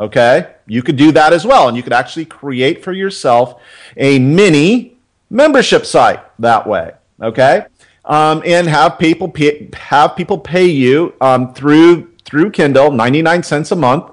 [0.00, 3.60] Okay, you could do that as well, and you could actually create for yourself
[3.98, 4.96] a mini
[5.28, 6.92] membership site that way.
[7.20, 7.66] Okay
[8.04, 13.42] um, and have people pay, have people pay you um, through through Kindle, ninety nine
[13.42, 14.10] cents a month.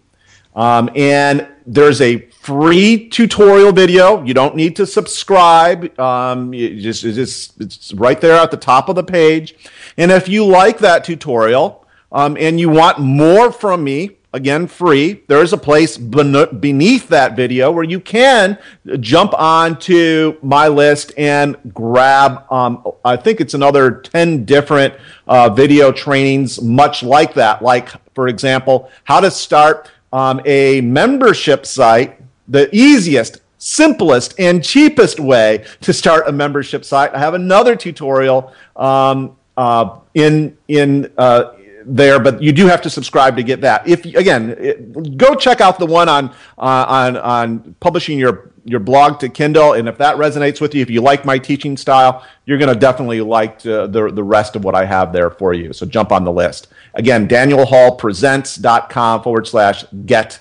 [0.55, 4.23] Um, and there's a free tutorial video.
[4.23, 5.97] You don't need to subscribe.
[5.99, 9.55] Um, you just, it's just it's right there at the top of the page.
[9.97, 15.23] And if you like that tutorial um, and you want more from me, again free.
[15.27, 18.57] There is a place beneath that video where you can
[18.99, 24.93] jump on to my list and grab um, i think it's another 10 different
[25.27, 27.61] uh, video trainings much like that.
[27.61, 35.19] Like for example how to start um, a membership site the easiest simplest and cheapest
[35.19, 37.13] way to start a membership site.
[37.13, 41.53] I have another tutorial um, uh, in in uh,
[41.85, 43.87] there, but you do have to subscribe to get that.
[43.87, 48.79] If again, it, go check out the one on uh, on on publishing your your
[48.79, 52.25] blog to Kindle, and if that resonates with you, if you like my teaching style,
[52.45, 55.53] you're going to definitely like to, the the rest of what I have there for
[55.53, 55.73] you.
[55.73, 56.67] So jump on the list.
[56.93, 60.39] Again, DanielHallPresents.com forward slash get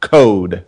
[0.00, 0.64] code.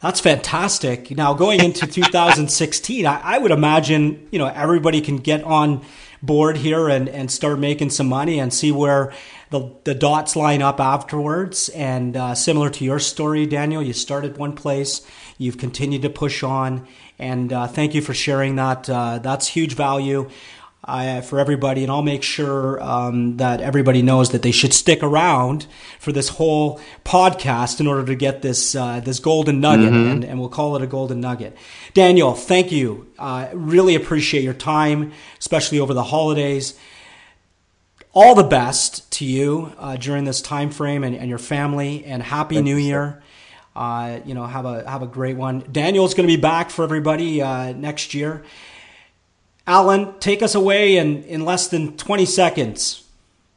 [0.00, 1.10] That's fantastic.
[1.10, 5.84] Now going into 2016, I, I would imagine you know everybody can get on
[6.22, 9.12] board here and, and start making some money and see where
[9.50, 11.68] the, the dots line up afterwards.
[11.70, 15.06] And uh, similar to your story, Daniel, you started one place,
[15.38, 16.86] you've continued to push on.
[17.18, 18.88] And uh, thank you for sharing that.
[18.88, 20.30] Uh, that's huge value.
[20.82, 25.02] Uh, for everybody, and I'll make sure um, that everybody knows that they should stick
[25.02, 25.66] around
[25.98, 30.10] for this whole podcast in order to get this uh, this golden nugget, mm-hmm.
[30.10, 31.54] and, and, we'll call it a golden nugget.
[31.92, 33.06] Daniel, thank you.
[33.18, 36.78] Uh, really appreciate your time, especially over the holidays
[38.12, 42.22] all the best to you uh, during this time frame and, and your family and
[42.22, 43.22] happy Thank new year
[43.76, 46.82] uh, you know have a have a great one daniel's going to be back for
[46.82, 48.44] everybody uh, next year
[49.70, 53.04] alan take us away in in less than 20 seconds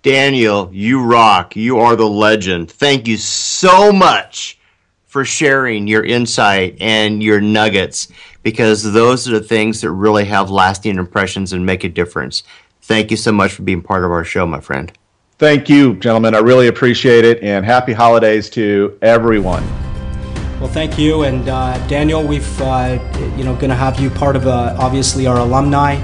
[0.02, 4.58] daniel you rock you are the legend thank you so much
[5.06, 8.08] for sharing your insight and your nuggets
[8.42, 12.44] because those are the things that really have lasting impressions and make a difference
[12.84, 14.92] Thank you so much for being part of our show, my friend.
[15.38, 16.36] Thank you, gentlemen.
[16.36, 19.64] I really appreciate it, and happy holidays to everyone.
[20.60, 22.26] Well, thank you, and uh, Daniel.
[22.26, 23.00] We've uh,
[23.36, 25.96] you know going to have you part of uh, obviously our alumni.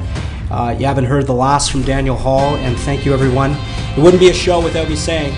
[0.52, 3.56] Uh, you haven't heard the last from Daniel Hall, and thank you, everyone.
[3.96, 5.32] It wouldn't be a show without me saying,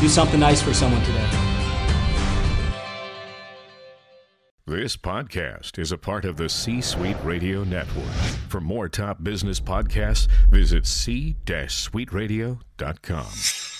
[0.00, 1.36] do something nice for someone today.
[4.68, 8.10] This podcast is a part of the C Suite Radio Network.
[8.48, 13.75] For more top business podcasts, visit c-suiteradio.com.